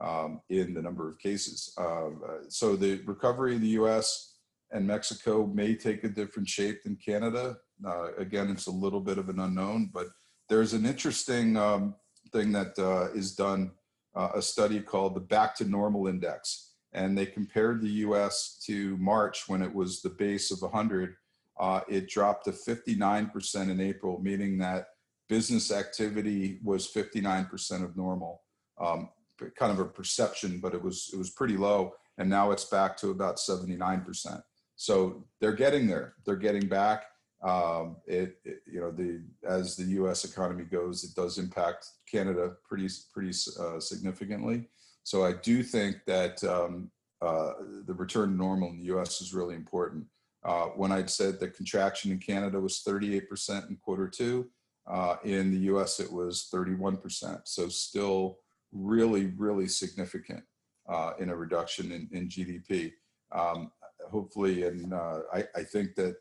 um, 0.00 0.40
in 0.50 0.72
the 0.72 0.82
number 0.82 1.08
of 1.08 1.18
cases. 1.18 1.74
Um, 1.78 2.22
uh, 2.26 2.32
so 2.48 2.76
the 2.76 3.02
recovery 3.06 3.54
in 3.54 3.60
the 3.60 3.76
US 3.80 4.35
and 4.72 4.86
Mexico 4.86 5.46
may 5.46 5.74
take 5.74 6.04
a 6.04 6.08
different 6.08 6.48
shape 6.48 6.82
than 6.82 6.96
Canada. 6.96 7.56
Uh, 7.86 8.14
again, 8.16 8.50
it's 8.50 8.66
a 8.66 8.70
little 8.70 9.00
bit 9.00 9.18
of 9.18 9.28
an 9.28 9.40
unknown, 9.40 9.90
but 9.92 10.06
there's 10.48 10.72
an 10.72 10.86
interesting 10.86 11.56
um, 11.56 11.94
thing 12.32 12.52
that 12.52 12.78
uh, 12.78 13.12
is 13.12 13.34
done, 13.34 13.72
uh, 14.14 14.30
a 14.34 14.42
study 14.42 14.80
called 14.80 15.14
the 15.14 15.20
Back 15.20 15.54
to 15.56 15.64
Normal 15.64 16.08
Index. 16.08 16.72
And 16.92 17.16
they 17.16 17.26
compared 17.26 17.80
the 17.80 17.88
US 17.88 18.62
to 18.66 18.96
March 18.96 19.48
when 19.48 19.62
it 19.62 19.72
was 19.72 20.00
the 20.00 20.10
base 20.10 20.50
of 20.50 20.62
100. 20.62 21.14
Uh, 21.58 21.80
it 21.88 22.08
dropped 22.08 22.44
to 22.44 22.52
59% 22.52 23.70
in 23.70 23.80
April, 23.80 24.20
meaning 24.20 24.58
that 24.58 24.88
business 25.28 25.72
activity 25.72 26.58
was 26.62 26.90
59% 26.92 27.84
of 27.84 27.96
normal. 27.96 28.42
Um, 28.78 29.10
kind 29.58 29.72
of 29.72 29.78
a 29.80 29.84
perception, 29.84 30.60
but 30.60 30.74
it 30.74 30.82
was 30.82 31.10
it 31.12 31.18
was 31.18 31.30
pretty 31.30 31.56
low, 31.56 31.92
and 32.18 32.28
now 32.28 32.50
it's 32.50 32.64
back 32.64 32.96
to 32.98 33.10
about 33.10 33.36
79%. 33.36 34.42
So 34.76 35.24
they're 35.40 35.52
getting 35.52 35.86
there. 35.86 36.14
They're 36.24 36.36
getting 36.36 36.68
back. 36.68 37.04
Um, 37.42 37.96
it, 38.06 38.38
it, 38.44 38.62
you 38.66 38.80
know 38.80 38.90
the 38.90 39.22
as 39.46 39.76
the 39.76 39.84
U.S. 39.84 40.24
economy 40.24 40.64
goes, 40.64 41.04
it 41.04 41.14
does 41.14 41.38
impact 41.38 41.86
Canada 42.10 42.52
pretty 42.66 42.88
pretty 43.12 43.32
uh, 43.60 43.78
significantly. 43.78 44.68
So 45.02 45.24
I 45.24 45.32
do 45.32 45.62
think 45.62 45.98
that 46.06 46.42
um, 46.44 46.90
uh, 47.22 47.52
the 47.86 47.94
return 47.94 48.30
to 48.30 48.36
normal 48.36 48.70
in 48.70 48.78
the 48.78 48.86
U.S. 48.86 49.20
is 49.20 49.34
really 49.34 49.54
important. 49.54 50.06
Uh, 50.44 50.66
when 50.76 50.92
I 50.92 51.04
said 51.06 51.38
the 51.38 51.48
contraction 51.48 52.10
in 52.10 52.18
Canada 52.18 52.60
was 52.60 52.82
38% 52.86 53.68
in 53.68 53.76
quarter 53.76 54.08
two, 54.08 54.48
uh, 54.86 55.16
in 55.24 55.50
the 55.50 55.58
U.S. 55.70 56.00
it 56.00 56.10
was 56.10 56.48
31%. 56.52 57.40
So 57.44 57.68
still 57.68 58.38
really 58.72 59.32
really 59.36 59.68
significant 59.68 60.42
uh, 60.88 61.12
in 61.18 61.30
a 61.30 61.36
reduction 61.36 61.92
in, 61.92 62.08
in 62.12 62.28
GDP. 62.28 62.92
Um, 63.32 63.70
hopefully, 64.10 64.64
and 64.64 64.92
uh, 64.92 65.20
I, 65.32 65.44
I 65.54 65.62
think 65.62 65.94
that 65.96 66.16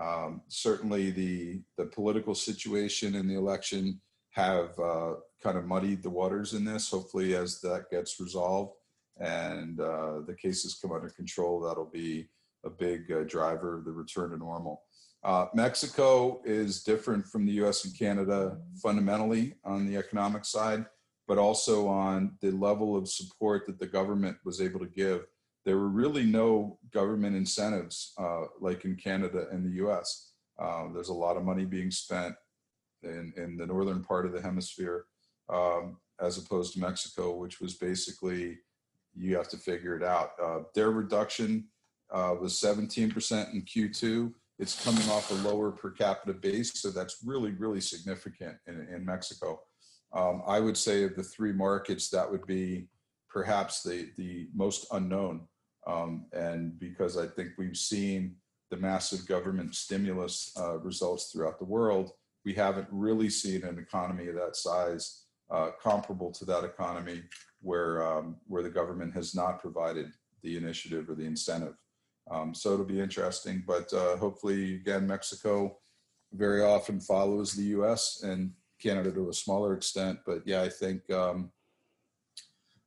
um, 0.00 0.42
certainly 0.48 1.10
the 1.10 1.62
the 1.76 1.86
political 1.86 2.34
situation 2.34 3.16
and 3.16 3.28
the 3.28 3.36
election 3.36 4.00
have 4.30 4.78
uh, 4.78 5.14
kind 5.42 5.58
of 5.58 5.66
muddied 5.66 6.02
the 6.02 6.10
waters 6.10 6.54
in 6.54 6.64
this. 6.64 6.90
Hopefully, 6.90 7.34
as 7.34 7.60
that 7.60 7.90
gets 7.90 8.18
resolved 8.20 8.74
and 9.20 9.78
uh, 9.80 10.20
the 10.26 10.34
cases 10.34 10.78
come 10.80 10.92
under 10.92 11.10
control, 11.10 11.60
that'll 11.60 11.90
be 11.92 12.28
a 12.64 12.70
big 12.70 13.10
uh, 13.12 13.24
driver 13.24 13.78
of 13.78 13.84
the 13.84 13.92
return 13.92 14.30
to 14.30 14.36
normal. 14.36 14.82
Uh, 15.24 15.46
Mexico 15.54 16.40
is 16.44 16.82
different 16.82 17.26
from 17.26 17.46
the 17.46 17.52
U.S. 17.52 17.84
and 17.84 17.96
Canada 17.96 18.58
fundamentally 18.82 19.54
on 19.64 19.86
the 19.86 19.96
economic 19.96 20.44
side, 20.44 20.84
but 21.28 21.38
also 21.38 21.86
on 21.86 22.36
the 22.40 22.50
level 22.50 22.96
of 22.96 23.08
support 23.08 23.66
that 23.66 23.78
the 23.78 23.86
government 23.86 24.36
was 24.44 24.60
able 24.60 24.80
to 24.80 24.86
give 24.86 25.26
there 25.64 25.76
were 25.76 25.88
really 25.88 26.24
no 26.24 26.78
government 26.92 27.36
incentives 27.36 28.12
uh, 28.18 28.42
like 28.60 28.84
in 28.84 28.96
Canada 28.96 29.46
and 29.50 29.64
the 29.64 29.84
US. 29.86 30.32
Uh, 30.58 30.88
there's 30.92 31.08
a 31.08 31.14
lot 31.14 31.36
of 31.36 31.44
money 31.44 31.64
being 31.64 31.90
spent 31.90 32.34
in, 33.02 33.32
in 33.36 33.56
the 33.56 33.66
northern 33.66 34.02
part 34.02 34.26
of 34.26 34.32
the 34.32 34.40
hemisphere 34.40 35.06
um, 35.48 35.96
as 36.20 36.38
opposed 36.38 36.74
to 36.74 36.80
Mexico, 36.80 37.36
which 37.36 37.60
was 37.60 37.74
basically 37.74 38.58
you 39.14 39.36
have 39.36 39.48
to 39.48 39.56
figure 39.56 39.96
it 39.96 40.02
out. 40.02 40.30
Uh, 40.42 40.60
their 40.74 40.90
reduction 40.90 41.68
uh, 42.10 42.34
was 42.40 42.54
17% 42.54 43.52
in 43.52 43.62
Q2. 43.62 44.32
It's 44.58 44.82
coming 44.84 45.08
off 45.10 45.30
a 45.30 45.48
lower 45.48 45.70
per 45.70 45.90
capita 45.90 46.32
base, 46.32 46.80
so 46.80 46.90
that's 46.90 47.18
really, 47.24 47.52
really 47.52 47.80
significant 47.80 48.56
in, 48.66 48.86
in 48.94 49.04
Mexico. 49.04 49.60
Um, 50.12 50.42
I 50.46 50.60
would 50.60 50.76
say 50.76 51.04
of 51.04 51.16
the 51.16 51.22
three 51.22 51.52
markets, 51.52 52.10
that 52.10 52.30
would 52.30 52.46
be 52.46 52.88
perhaps 53.28 53.82
the, 53.82 54.10
the 54.16 54.48
most 54.54 54.86
unknown 54.92 55.48
um, 55.86 56.26
and 56.32 56.78
because 56.78 57.16
I 57.16 57.26
think 57.26 57.50
we've 57.58 57.76
seen 57.76 58.36
the 58.70 58.76
massive 58.76 59.26
government 59.26 59.74
stimulus 59.74 60.52
uh, 60.58 60.78
results 60.78 61.30
throughout 61.30 61.58
the 61.58 61.64
world, 61.64 62.12
we 62.44 62.54
haven't 62.54 62.88
really 62.90 63.30
seen 63.30 63.64
an 63.64 63.78
economy 63.78 64.28
of 64.28 64.34
that 64.36 64.56
size 64.56 65.24
uh, 65.50 65.70
comparable 65.80 66.32
to 66.32 66.44
that 66.46 66.64
economy 66.64 67.22
where, 67.60 68.06
um, 68.06 68.36
where 68.46 68.62
the 68.62 68.70
government 68.70 69.12
has 69.14 69.34
not 69.34 69.60
provided 69.60 70.12
the 70.42 70.56
initiative 70.56 71.08
or 71.08 71.14
the 71.14 71.24
incentive. 71.24 71.74
Um, 72.30 72.54
so 72.54 72.72
it'll 72.72 72.84
be 72.84 73.00
interesting, 73.00 73.62
but 73.66 73.92
uh, 73.92 74.16
hopefully, 74.16 74.76
again, 74.76 75.06
Mexico 75.06 75.78
very 76.32 76.62
often 76.62 77.00
follows 77.00 77.52
the 77.52 77.64
US 77.78 78.22
and 78.22 78.52
Canada 78.80 79.12
to 79.12 79.28
a 79.28 79.34
smaller 79.34 79.74
extent. 79.74 80.20
But 80.24 80.42
yeah, 80.46 80.62
I 80.62 80.68
think 80.68 81.08
um, 81.12 81.50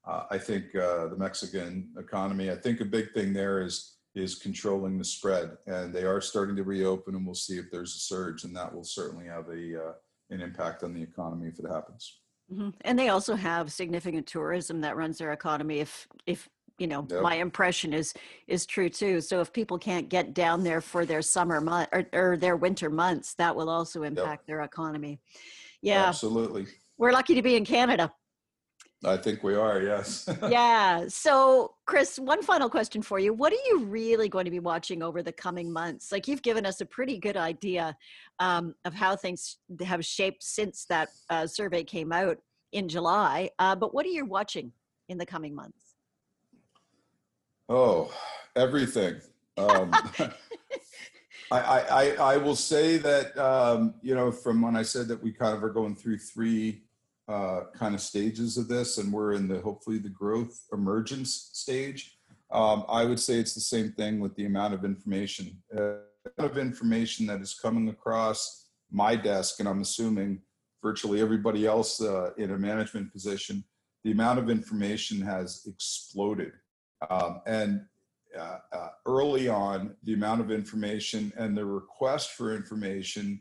uh, 0.07 0.23
I 0.29 0.37
think 0.37 0.75
uh, 0.75 1.07
the 1.07 1.17
Mexican 1.17 1.89
economy, 1.97 2.51
I 2.51 2.55
think 2.55 2.81
a 2.81 2.85
big 2.85 3.13
thing 3.13 3.33
there 3.33 3.61
is 3.61 3.93
is 4.13 4.35
controlling 4.35 4.97
the 4.97 5.03
spread, 5.03 5.57
and 5.67 5.93
they 5.93 6.03
are 6.03 6.21
starting 6.21 6.55
to 6.55 6.63
reopen, 6.63 7.15
and 7.15 7.25
we'll 7.25 7.35
see 7.35 7.57
if 7.57 7.65
there's 7.69 7.95
a 7.95 7.99
surge, 7.99 8.45
and 8.45 8.55
that 8.55 8.73
will 8.73 8.83
certainly 8.83 9.25
have 9.25 9.49
a 9.49 9.87
uh, 9.89 9.93
an 10.29 10.41
impact 10.41 10.83
on 10.83 10.93
the 10.93 11.01
economy 11.01 11.47
if 11.47 11.59
it 11.59 11.69
happens. 11.69 12.19
Mm-hmm. 12.51 12.69
And 12.81 12.97
they 12.97 13.09
also 13.09 13.35
have 13.35 13.71
significant 13.71 14.27
tourism 14.27 14.81
that 14.81 14.95
runs 14.95 15.17
their 15.17 15.33
economy. 15.33 15.79
If 15.79 16.07
if 16.25 16.47
you 16.77 16.87
know 16.87 17.05
yep. 17.09 17.21
my 17.21 17.35
impression 17.35 17.93
is 17.93 18.13
is 18.47 18.65
true 18.65 18.89
too. 18.89 19.21
So 19.21 19.41
if 19.41 19.51
people 19.51 19.77
can't 19.77 20.07
get 20.07 20.33
down 20.33 20.63
there 20.63 20.81
for 20.81 21.05
their 21.05 21.21
summer 21.21 21.59
month 21.59 21.89
or, 21.91 22.05
or 22.13 22.37
their 22.37 22.55
winter 22.55 22.89
months, 22.89 23.33
that 23.35 23.55
will 23.55 23.69
also 23.69 24.03
impact 24.03 24.43
yep. 24.43 24.47
their 24.47 24.61
economy. 24.61 25.19
Yeah, 25.81 26.05
absolutely. 26.05 26.67
We're 26.97 27.11
lucky 27.11 27.35
to 27.35 27.41
be 27.41 27.55
in 27.55 27.65
Canada. 27.65 28.13
I 29.03 29.17
think 29.17 29.43
we 29.43 29.55
are, 29.55 29.81
yes. 29.81 30.27
yeah. 30.49 31.05
So, 31.07 31.75
Chris, 31.85 32.17
one 32.17 32.41
final 32.41 32.69
question 32.69 33.01
for 33.01 33.19
you. 33.19 33.33
What 33.33 33.53
are 33.53 33.67
you 33.67 33.85
really 33.85 34.29
going 34.29 34.45
to 34.45 34.51
be 34.51 34.59
watching 34.59 35.03
over 35.03 35.21
the 35.21 35.31
coming 35.31 35.71
months? 35.71 36.11
Like, 36.11 36.27
you've 36.27 36.41
given 36.41 36.65
us 36.65 36.81
a 36.81 36.85
pretty 36.85 37.17
good 37.17 37.37
idea 37.37 37.95
um, 38.39 38.73
of 38.85 38.93
how 38.93 39.15
things 39.15 39.57
have 39.83 40.03
shaped 40.05 40.43
since 40.43 40.85
that 40.85 41.09
uh, 41.29 41.45
survey 41.45 41.83
came 41.83 42.11
out 42.11 42.37
in 42.71 42.87
July. 42.87 43.49
Uh, 43.59 43.75
but 43.75 43.93
what 43.93 44.05
are 44.05 44.09
you 44.09 44.25
watching 44.25 44.71
in 45.09 45.17
the 45.17 45.25
coming 45.25 45.53
months? 45.53 45.95
Oh, 47.69 48.11
everything. 48.55 49.15
Um, 49.57 49.91
I, 51.51 51.59
I, 51.59 52.15
I 52.19 52.37
will 52.37 52.55
say 52.55 52.97
that, 52.97 53.37
um, 53.37 53.93
you 54.01 54.15
know, 54.15 54.31
from 54.31 54.61
when 54.61 54.75
I 54.75 54.81
said 54.81 55.07
that 55.09 55.21
we 55.21 55.31
kind 55.31 55.55
of 55.55 55.63
are 55.63 55.69
going 55.69 55.95
through 55.95 56.17
three 56.17 56.84
uh, 57.27 57.61
kind 57.73 57.95
of 57.95 58.01
stages 58.01 58.57
of 58.57 58.67
this, 58.67 58.97
and 58.97 59.11
we're 59.11 59.33
in 59.33 59.47
the 59.47 59.59
hopefully 59.61 59.97
the 59.97 60.09
growth 60.09 60.59
emergence 60.71 61.49
stage. 61.53 62.17
Um, 62.51 62.85
I 62.87 63.05
would 63.05 63.19
say 63.19 63.35
it's 63.35 63.55
the 63.55 63.61
same 63.61 63.91
thing 63.93 64.19
with 64.19 64.35
the 64.35 64.45
amount 64.45 64.73
of 64.73 64.85
information. 64.85 65.61
Uh, 65.75 65.95
of 66.37 66.57
information 66.57 67.27
that 67.27 67.41
is 67.41 67.53
coming 67.53 67.89
across 67.89 68.69
my 68.91 69.15
desk, 69.15 69.59
and 69.59 69.69
I'm 69.69 69.81
assuming 69.81 70.41
virtually 70.81 71.21
everybody 71.21 71.65
else 71.65 72.01
uh, 72.01 72.31
in 72.37 72.51
a 72.51 72.57
management 72.57 73.11
position, 73.11 73.63
the 74.03 74.11
amount 74.11 74.39
of 74.39 74.49
information 74.49 75.21
has 75.21 75.65
exploded. 75.67 76.53
Um, 77.09 77.41
and 77.45 77.85
uh, 78.37 78.57
uh, 78.71 78.89
early 79.05 79.47
on, 79.47 79.95
the 80.03 80.13
amount 80.13 80.41
of 80.41 80.51
information 80.51 81.31
and 81.37 81.57
the 81.57 81.65
request 81.65 82.31
for 82.31 82.55
information, 82.55 83.39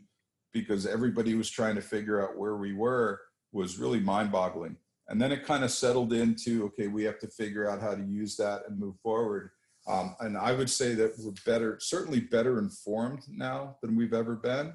because 0.53 0.85
everybody 0.85 1.35
was 1.35 1.49
trying 1.49 1.75
to 1.75 1.81
figure 1.81 2.23
out 2.23 2.37
where 2.37 2.55
we 2.55 2.73
were, 2.73 3.19
was 3.55 3.79
really 3.79 3.99
mind 3.99 4.31
boggling. 4.31 4.75
And 5.07 5.21
then 5.21 5.31
it 5.31 5.45
kind 5.45 5.63
of 5.63 5.71
settled 5.71 6.13
into, 6.13 6.65
okay, 6.65 6.87
we 6.87 7.03
have 7.05 7.19
to 7.19 7.27
figure 7.27 7.69
out 7.69 7.81
how 7.81 7.95
to 7.95 8.03
use 8.03 8.35
that 8.37 8.63
and 8.67 8.77
move 8.77 8.95
forward. 9.01 9.51
Um, 9.87 10.15
and 10.19 10.37
I 10.37 10.51
would 10.51 10.69
say 10.69 10.93
that 10.95 11.13
we're 11.19 11.31
better, 11.45 11.77
certainly 11.79 12.19
better 12.19 12.59
informed 12.59 13.21
now 13.29 13.77
than 13.81 13.95
we've 13.95 14.13
ever 14.13 14.35
been 14.35 14.73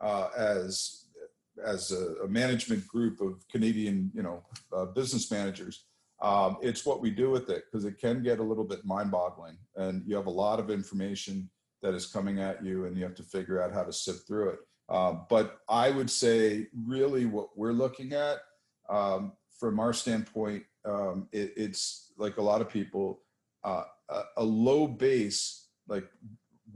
uh, 0.00 0.28
as, 0.36 1.06
as 1.64 1.92
a, 1.92 2.24
a, 2.24 2.28
management 2.28 2.86
group 2.86 3.20
of 3.20 3.42
Canadian, 3.50 4.10
you 4.14 4.22
know, 4.22 4.42
uh, 4.74 4.84
business 4.84 5.30
managers. 5.30 5.86
Um, 6.20 6.58
it's 6.60 6.84
what 6.84 7.00
we 7.00 7.10
do 7.10 7.30
with 7.30 7.48
it 7.48 7.64
because 7.64 7.86
it 7.86 7.98
can 7.98 8.22
get 8.22 8.38
a 8.38 8.42
little 8.42 8.64
bit 8.64 8.84
mind 8.84 9.10
boggling 9.10 9.56
and 9.76 10.02
you 10.06 10.14
have 10.14 10.26
a 10.26 10.30
lot 10.30 10.60
of 10.60 10.70
information 10.70 11.48
that 11.82 11.94
is 11.94 12.06
coming 12.06 12.38
at 12.38 12.62
you 12.62 12.84
and 12.84 12.96
you 12.96 13.02
have 13.02 13.14
to 13.14 13.22
figure 13.22 13.62
out 13.62 13.72
how 13.72 13.82
to 13.82 13.92
sift 13.92 14.26
through 14.26 14.50
it. 14.50 14.58
Um, 14.90 15.26
but 15.28 15.60
I 15.68 15.90
would 15.90 16.10
say, 16.10 16.66
really, 16.86 17.24
what 17.24 17.56
we're 17.56 17.72
looking 17.72 18.12
at 18.12 18.38
um, 18.88 19.32
from 19.58 19.78
our 19.78 19.92
standpoint, 19.92 20.64
um, 20.84 21.28
it, 21.32 21.52
it's 21.56 22.12
like 22.18 22.38
a 22.38 22.42
lot 22.42 22.60
of 22.60 22.68
people, 22.68 23.20
uh, 23.62 23.84
a, 24.08 24.22
a, 24.38 24.44
low 24.44 24.88
base, 24.88 25.68
like 25.86 26.08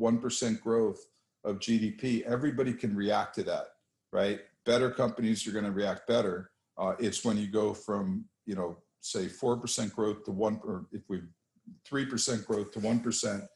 1% 0.01 0.61
growth 0.61 1.05
of 1.45 1.59
GDP, 1.59 2.23
everybody 2.23 2.73
can 2.73 2.95
react 2.95 3.35
to 3.37 3.43
that, 3.45 3.67
right? 4.13 4.41
Better 4.65 4.91
companies 4.91 5.47
are 5.49 5.53
going 5.53 5.65
to 5.65 5.73
react 5.73 6.07
better. 6.07 6.51
Uh, 6.79 6.95
it's 6.99 7.25
when 7.25 7.37
you 7.37 7.49
go 7.49 7.75
from, 7.75 8.27
you 8.47 8.55
know, 8.55 8.77
say 9.01 9.27
4% 9.27 9.93
growth 9.93 10.25
to 10.25 10.31
one, 10.31 10.61
or 10.65 10.87
if 10.93 11.03
we 11.09 11.23
3% 11.91 12.47
growth 12.47 12.71
to 12.73 12.81
1%, 12.81 13.47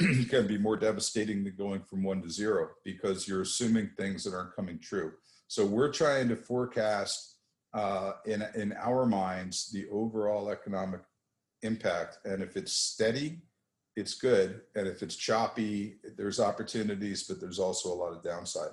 can 0.28 0.46
be 0.46 0.58
more 0.58 0.76
devastating 0.76 1.44
than 1.44 1.54
going 1.56 1.82
from 1.82 2.02
one 2.02 2.22
to 2.22 2.30
zero 2.30 2.68
because 2.84 3.28
you're 3.28 3.42
assuming 3.42 3.90
things 3.96 4.24
that 4.24 4.34
aren't 4.34 4.54
coming 4.56 4.78
true. 4.78 5.12
So 5.46 5.64
we're 5.64 5.92
trying 5.92 6.28
to 6.28 6.36
forecast 6.36 7.36
uh, 7.74 8.12
in 8.26 8.44
in 8.54 8.72
our 8.80 9.06
minds 9.06 9.70
the 9.72 9.86
overall 9.90 10.50
economic 10.50 11.00
impact, 11.62 12.18
and 12.24 12.42
if 12.42 12.56
it's 12.56 12.72
steady, 12.72 13.38
it's 13.96 14.14
good, 14.14 14.62
and 14.74 14.86
if 14.86 15.02
it's 15.02 15.16
choppy, 15.16 15.96
there's 16.16 16.40
opportunities, 16.40 17.24
but 17.24 17.40
there's 17.40 17.58
also 17.58 17.92
a 17.92 17.94
lot 17.94 18.12
of 18.12 18.22
downside. 18.22 18.70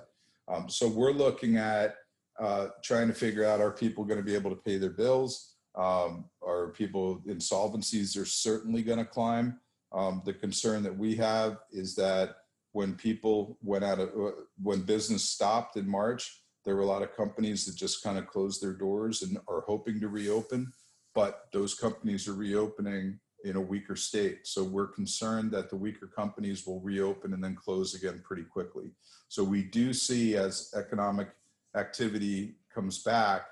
Um, 0.48 0.68
so 0.68 0.88
we're 0.88 1.12
looking 1.12 1.56
at 1.56 1.96
uh, 2.40 2.68
trying 2.82 3.08
to 3.08 3.14
figure 3.14 3.44
out 3.44 3.60
are 3.60 3.70
people 3.70 4.04
going 4.04 4.18
to 4.18 4.24
be 4.24 4.34
able 4.34 4.50
to 4.50 4.56
pay 4.56 4.78
their 4.78 4.90
bills? 4.90 5.54
Um, 5.74 6.26
are 6.46 6.68
people 6.68 7.22
insolvencies 7.26 8.20
are 8.20 8.26
certainly 8.26 8.82
going 8.82 8.98
to 8.98 9.04
climb? 9.04 9.60
Um, 9.94 10.22
the 10.24 10.32
concern 10.32 10.82
that 10.84 10.96
we 10.96 11.14
have 11.16 11.58
is 11.70 11.94
that 11.96 12.36
when 12.72 12.94
people 12.94 13.58
went 13.62 13.84
out 13.84 13.98
of 13.98 14.08
uh, 14.08 14.30
when 14.62 14.82
business 14.82 15.24
stopped 15.24 15.76
in 15.76 15.88
March, 15.88 16.42
there 16.64 16.76
were 16.76 16.82
a 16.82 16.86
lot 16.86 17.02
of 17.02 17.16
companies 17.16 17.66
that 17.66 17.76
just 17.76 18.02
kind 18.02 18.18
of 18.18 18.26
closed 18.26 18.62
their 18.62 18.72
doors 18.72 19.22
and 19.22 19.38
are 19.48 19.64
hoping 19.66 20.00
to 20.00 20.08
reopen, 20.08 20.72
but 21.14 21.48
those 21.52 21.74
companies 21.74 22.28
are 22.28 22.34
reopening 22.34 23.18
in 23.44 23.56
a 23.56 23.60
weaker 23.60 23.96
state. 23.96 24.46
So 24.46 24.62
we're 24.62 24.86
concerned 24.86 25.50
that 25.50 25.68
the 25.68 25.76
weaker 25.76 26.06
companies 26.06 26.66
will 26.66 26.80
reopen 26.80 27.34
and 27.34 27.42
then 27.42 27.56
close 27.56 27.94
again 27.94 28.22
pretty 28.24 28.44
quickly. 28.44 28.92
So 29.28 29.42
we 29.42 29.62
do 29.62 29.92
see 29.92 30.36
as 30.36 30.72
economic 30.76 31.28
activity 31.76 32.56
comes 32.72 33.02
back 33.02 33.42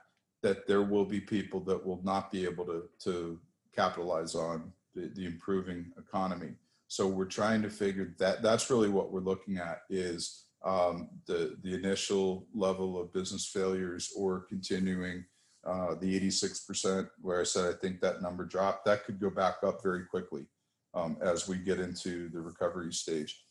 that 0.43 0.67
there 0.67 0.83
will 0.83 1.05
be 1.05 1.21
people 1.21 1.61
that 1.61 1.85
will 1.85 2.01
not 2.03 2.31
be 2.31 2.45
able 2.45 2.65
to, 2.67 2.85
to 3.01 3.39
capitalize 3.75 4.35
on 4.35 4.73
the, 4.95 5.11
the 5.15 5.27
improving 5.27 5.93
economy. 5.99 6.55
So 6.89 7.07
we're 7.07 7.27
trying 7.27 7.63
to 7.63 7.71
figure 7.71 8.15
that 8.19 8.43
that's 8.43 8.71
really 8.71 8.89
what 8.89 9.13
we're 9.13 9.21
looking 9.21 9.59
at 9.59 9.83
is 9.89 10.47
um, 10.65 11.09
the 11.27 11.57
the 11.63 11.75
initial 11.75 12.47
level 12.55 13.01
of 13.01 13.13
business 13.13 13.47
failures 13.47 14.13
or 14.17 14.41
continuing 14.49 15.25
uh, 15.67 15.95
the 16.01 16.19
86% 16.21 17.09
where 17.21 17.41
I 17.41 17.45
said 17.45 17.73
I 17.73 17.79
think 17.79 18.01
that 18.01 18.23
number 18.23 18.45
dropped 18.45 18.87
that 18.87 19.05
could 19.05 19.21
go 19.21 19.31
back 19.31 19.57
up 19.63 19.83
very 19.83 20.05
quickly 20.05 20.47
um, 20.95 21.17
as 21.23 21.49
we 21.49 21.59
get 21.59 21.79
into 21.79 22.29
the 22.31 22.41
recovery 22.41 22.93
stage. 22.93 23.45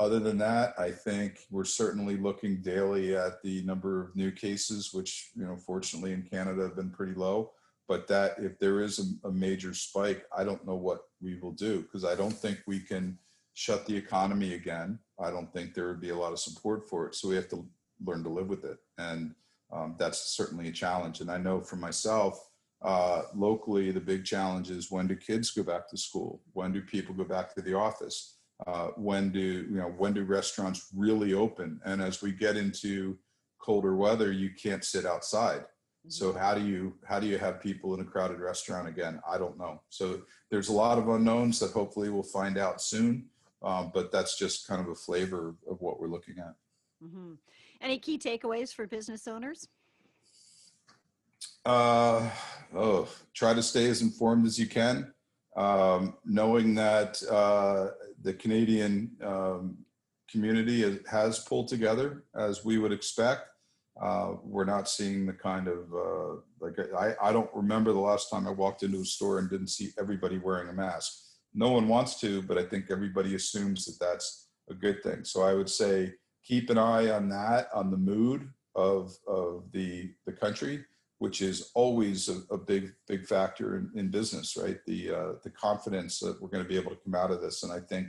Other 0.00 0.20
than 0.20 0.38
that, 0.38 0.74
I 0.78 0.92
think 0.92 1.40
we're 1.50 1.64
certainly 1.64 2.16
looking 2.16 2.62
daily 2.62 3.16
at 3.16 3.42
the 3.42 3.62
number 3.62 4.00
of 4.00 4.14
new 4.14 4.30
cases, 4.30 4.94
which 4.94 5.30
you 5.34 5.44
know 5.44 5.56
fortunately 5.56 6.12
in 6.12 6.22
Canada 6.22 6.62
have 6.62 6.76
been 6.76 6.90
pretty 6.90 7.14
low 7.14 7.50
but 7.88 8.06
that 8.08 8.34
if 8.38 8.58
there 8.58 8.80
is 8.80 8.98
a, 8.98 9.28
a 9.28 9.32
major 9.32 9.72
spike, 9.72 10.24
I 10.36 10.44
don't 10.44 10.64
know 10.66 10.76
what 10.76 11.00
we 11.20 11.40
will 11.40 11.52
do 11.52 11.80
because 11.80 12.04
I 12.04 12.14
don't 12.14 12.32
think 12.32 12.58
we 12.66 12.80
can 12.80 13.18
shut 13.54 13.86
the 13.86 13.96
economy 13.96 14.54
again. 14.54 14.98
I 15.18 15.30
don't 15.30 15.52
think 15.52 15.74
there 15.74 15.88
would 15.88 16.00
be 16.00 16.10
a 16.10 16.16
lot 16.16 16.32
of 16.32 16.38
support 16.38 16.88
for 16.88 17.06
it. 17.06 17.14
So 17.14 17.28
we 17.28 17.34
have 17.34 17.48
to 17.48 17.66
learn 18.04 18.22
to 18.22 18.28
live 18.28 18.48
with 18.48 18.64
it. 18.64 18.76
And 18.98 19.34
um, 19.72 19.96
that's 19.98 20.36
certainly 20.36 20.68
a 20.68 20.72
challenge. 20.72 21.20
And 21.20 21.30
I 21.30 21.38
know 21.38 21.60
for 21.60 21.76
myself, 21.76 22.48
uh, 22.82 23.22
locally, 23.34 23.90
the 23.90 24.00
big 24.00 24.24
challenge 24.24 24.70
is 24.70 24.90
when 24.90 25.08
do 25.08 25.16
kids 25.16 25.50
go 25.50 25.62
back 25.62 25.88
to 25.88 25.96
school? 25.96 26.42
When 26.52 26.72
do 26.72 26.80
people 26.80 27.14
go 27.14 27.24
back 27.24 27.54
to 27.54 27.62
the 27.62 27.74
office? 27.74 28.36
Uh, 28.66 28.88
when 28.96 29.30
do 29.30 29.40
you 29.40 29.76
know 29.76 29.94
when 29.98 30.12
do 30.12 30.24
restaurants 30.24 30.88
really 30.94 31.32
open? 31.32 31.80
And 31.84 32.00
as 32.00 32.22
we 32.22 32.32
get 32.32 32.56
into 32.56 33.18
colder 33.60 33.96
weather, 33.96 34.30
you 34.30 34.50
can't 34.60 34.84
sit 34.84 35.06
outside. 35.06 35.64
So 36.08 36.32
how 36.32 36.54
do 36.54 36.64
you 36.64 36.94
how 37.04 37.20
do 37.20 37.26
you 37.26 37.38
have 37.38 37.60
people 37.60 37.94
in 37.94 38.00
a 38.00 38.04
crowded 38.04 38.40
restaurant 38.40 38.88
again? 38.88 39.20
I 39.28 39.38
don't 39.38 39.58
know. 39.58 39.82
So 39.90 40.22
there's 40.50 40.68
a 40.68 40.72
lot 40.72 40.98
of 40.98 41.08
unknowns 41.08 41.60
that 41.60 41.72
hopefully 41.72 42.08
we'll 42.08 42.22
find 42.22 42.58
out 42.58 42.80
soon. 42.80 43.26
Um, 43.62 43.90
but 43.92 44.12
that's 44.12 44.38
just 44.38 44.68
kind 44.68 44.80
of 44.80 44.88
a 44.88 44.94
flavor 44.94 45.54
of 45.68 45.80
what 45.80 46.00
we're 46.00 46.08
looking 46.08 46.38
at. 46.38 46.54
Mm-hmm. 47.04 47.32
Any 47.80 47.98
key 47.98 48.18
takeaways 48.18 48.72
for 48.72 48.86
business 48.86 49.26
owners? 49.26 49.68
Uh, 51.64 52.30
oh, 52.74 53.08
try 53.34 53.54
to 53.54 53.62
stay 53.62 53.88
as 53.88 54.00
informed 54.00 54.46
as 54.46 54.58
you 54.58 54.66
can, 54.66 55.12
um, 55.56 56.16
knowing 56.24 56.74
that 56.74 57.20
uh, 57.30 57.88
the 58.22 58.32
Canadian 58.32 59.10
um, 59.22 59.76
community 60.30 61.00
has 61.10 61.40
pulled 61.40 61.68
together 61.68 62.24
as 62.34 62.64
we 62.64 62.78
would 62.78 62.92
expect 62.92 63.47
uh, 64.00 64.34
we're 64.44 64.64
not 64.64 64.88
seeing 64.88 65.26
the 65.26 65.32
kind 65.32 65.66
of 65.66 65.92
uh, 65.92 66.40
like 66.60 66.76
I, 66.96 67.14
I 67.20 67.32
don't 67.32 67.50
remember 67.54 67.92
the 67.92 67.98
last 67.98 68.30
time 68.30 68.46
I 68.46 68.50
walked 68.50 68.82
into 68.82 69.00
a 69.00 69.04
store 69.04 69.38
and 69.38 69.50
didn't 69.50 69.68
see 69.68 69.90
everybody 69.98 70.38
wearing 70.38 70.68
a 70.68 70.72
mask. 70.72 71.12
No 71.54 71.70
one 71.70 71.88
wants 71.88 72.20
to, 72.20 72.42
but 72.42 72.58
I 72.58 72.64
think 72.64 72.86
everybody 72.90 73.34
assumes 73.34 73.86
that 73.86 73.98
that's 74.04 74.48
a 74.70 74.74
good 74.74 75.02
thing. 75.02 75.24
So 75.24 75.42
I 75.42 75.54
would 75.54 75.68
say 75.68 76.14
keep 76.44 76.70
an 76.70 76.78
eye 76.78 77.10
on 77.10 77.28
that, 77.30 77.68
on 77.74 77.90
the 77.90 77.96
mood 77.96 78.48
of 78.76 79.16
of 79.26 79.64
the 79.72 80.12
the 80.26 80.32
country, 80.32 80.84
which 81.18 81.42
is 81.42 81.72
always 81.74 82.28
a, 82.28 82.42
a 82.54 82.58
big 82.58 82.92
big 83.08 83.26
factor 83.26 83.76
in, 83.76 83.90
in 83.96 84.10
business, 84.10 84.56
right? 84.56 84.78
The 84.86 85.10
uh, 85.10 85.32
the 85.42 85.50
confidence 85.50 86.20
that 86.20 86.40
we're 86.40 86.48
going 86.48 86.62
to 86.62 86.68
be 86.68 86.76
able 86.76 86.92
to 86.92 87.02
come 87.04 87.16
out 87.16 87.32
of 87.32 87.40
this, 87.40 87.64
and 87.64 87.72
I 87.72 87.80
think 87.80 88.08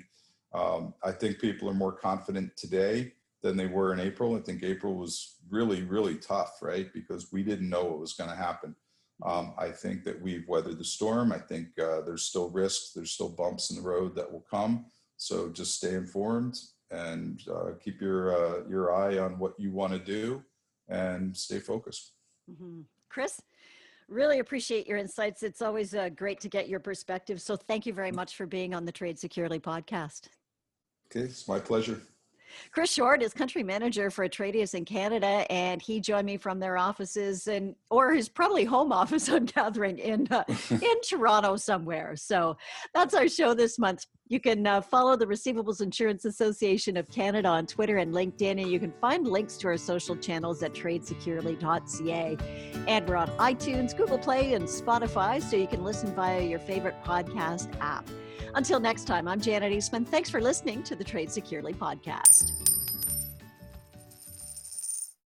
um, 0.53 0.93
I 1.03 1.11
think 1.11 1.39
people 1.39 1.67
are 1.67 1.73
more 1.73 1.93
confident 1.93 2.55
today 2.57 3.13
than 3.41 3.55
they 3.55 3.67
were 3.67 3.93
in 3.93 3.99
April. 3.99 4.35
I 4.35 4.41
think 4.41 4.63
April 4.63 4.95
was 4.95 5.37
really, 5.49 5.83
really 5.83 6.15
tough, 6.15 6.61
right? 6.61 6.91
Because 6.93 7.31
we 7.31 7.43
didn't 7.43 7.69
know 7.69 7.85
what 7.85 7.99
was 7.99 8.13
going 8.13 8.29
to 8.29 8.35
happen. 8.35 8.75
Um, 9.23 9.53
I 9.57 9.69
think 9.69 10.03
that 10.05 10.21
we've 10.21 10.47
weathered 10.47 10.77
the 10.77 10.83
storm. 10.83 11.31
I 11.31 11.39
think 11.39 11.67
uh, 11.77 12.01
there's 12.01 12.23
still 12.23 12.49
risks, 12.49 12.91
there's 12.93 13.11
still 13.11 13.29
bumps 13.29 13.69
in 13.69 13.75
the 13.75 13.81
road 13.81 14.15
that 14.15 14.31
will 14.31 14.45
come. 14.49 14.85
So 15.17 15.49
just 15.49 15.75
stay 15.75 15.95
informed 15.95 16.57
and 16.91 17.41
uh, 17.53 17.71
keep 17.83 18.01
your 18.01 18.33
uh, 18.33 18.67
your 18.69 18.93
eye 18.93 19.17
on 19.17 19.37
what 19.37 19.59
you 19.59 19.71
want 19.71 19.91
to 19.93 19.99
do 19.99 20.41
and 20.87 21.35
stay 21.35 21.59
focused. 21.59 22.13
Mm-hmm. 22.49 22.81
Chris, 23.09 23.41
really 24.07 24.39
appreciate 24.39 24.87
your 24.87 24.97
insights. 24.97 25.43
It's 25.43 25.61
always 25.61 25.93
uh, 25.93 26.09
great 26.09 26.39
to 26.41 26.49
get 26.49 26.69
your 26.69 26.79
perspective. 26.79 27.41
So 27.41 27.55
thank 27.55 27.85
you 27.85 27.93
very 27.93 28.11
much 28.11 28.35
for 28.35 28.45
being 28.45 28.73
on 28.73 28.85
the 28.85 28.91
Trade 28.91 29.19
Securely 29.19 29.59
podcast. 29.59 30.29
Okay, 31.11 31.25
it's 31.25 31.47
my 31.47 31.59
pleasure. 31.59 32.01
Chris 32.71 32.91
Short 32.91 33.21
is 33.21 33.33
country 33.33 33.63
manager 33.63 34.09
for 34.09 34.27
Atradius 34.27 34.73
in 34.73 34.85
Canada, 34.85 35.45
and 35.51 35.81
he 35.81 35.99
joined 35.99 36.25
me 36.25 36.37
from 36.37 36.59
their 36.59 36.77
offices 36.77 37.47
and 37.47 37.75
or 37.89 38.13
his 38.13 38.29
probably 38.29 38.65
home 38.65 38.91
office. 39.01 39.29
I'm 39.29 39.45
gathering 39.45 39.97
in 39.97 40.27
uh, 40.31 40.43
in 40.69 41.01
Toronto 41.07 41.55
somewhere. 41.55 42.15
So 42.15 42.57
that's 42.93 43.13
our 43.13 43.27
show 43.27 43.53
this 43.53 43.79
month. 43.79 44.05
You 44.27 44.39
can 44.39 44.67
uh, 44.67 44.81
follow 44.81 45.15
the 45.15 45.25
Receivables 45.25 45.81
Insurance 45.81 46.23
Association 46.23 46.97
of 46.97 47.09
Canada 47.09 47.47
on 47.47 47.65
Twitter 47.65 47.97
and 47.97 48.13
LinkedIn, 48.13 48.61
and 48.61 48.69
you 48.69 48.79
can 48.79 48.93
find 49.01 49.27
links 49.27 49.57
to 49.57 49.67
our 49.67 49.77
social 49.77 50.15
channels 50.15 50.61
at 50.61 50.73
tradesecurely.ca. 50.75 52.37
And 52.87 53.09
we're 53.09 53.15
on 53.15 53.29
iTunes, 53.37 53.97
Google 53.97 54.19
Play, 54.19 54.53
and 54.53 54.65
Spotify, 54.65 55.41
so 55.41 55.55
you 55.55 55.65
can 55.65 55.83
listen 55.83 56.13
via 56.13 56.41
your 56.41 56.59
favorite 56.59 57.03
podcast 57.03 57.73
app. 57.81 58.07
Until 58.55 58.79
next 58.79 59.05
time, 59.05 59.27
I'm 59.27 59.41
Janet 59.41 59.71
Eastman. 59.71 60.05
Thanks 60.05 60.29
for 60.29 60.41
listening 60.41 60.83
to 60.83 60.95
the 60.95 61.03
Trade 61.03 61.31
Securely 61.31 61.73
podcast. 61.73 62.68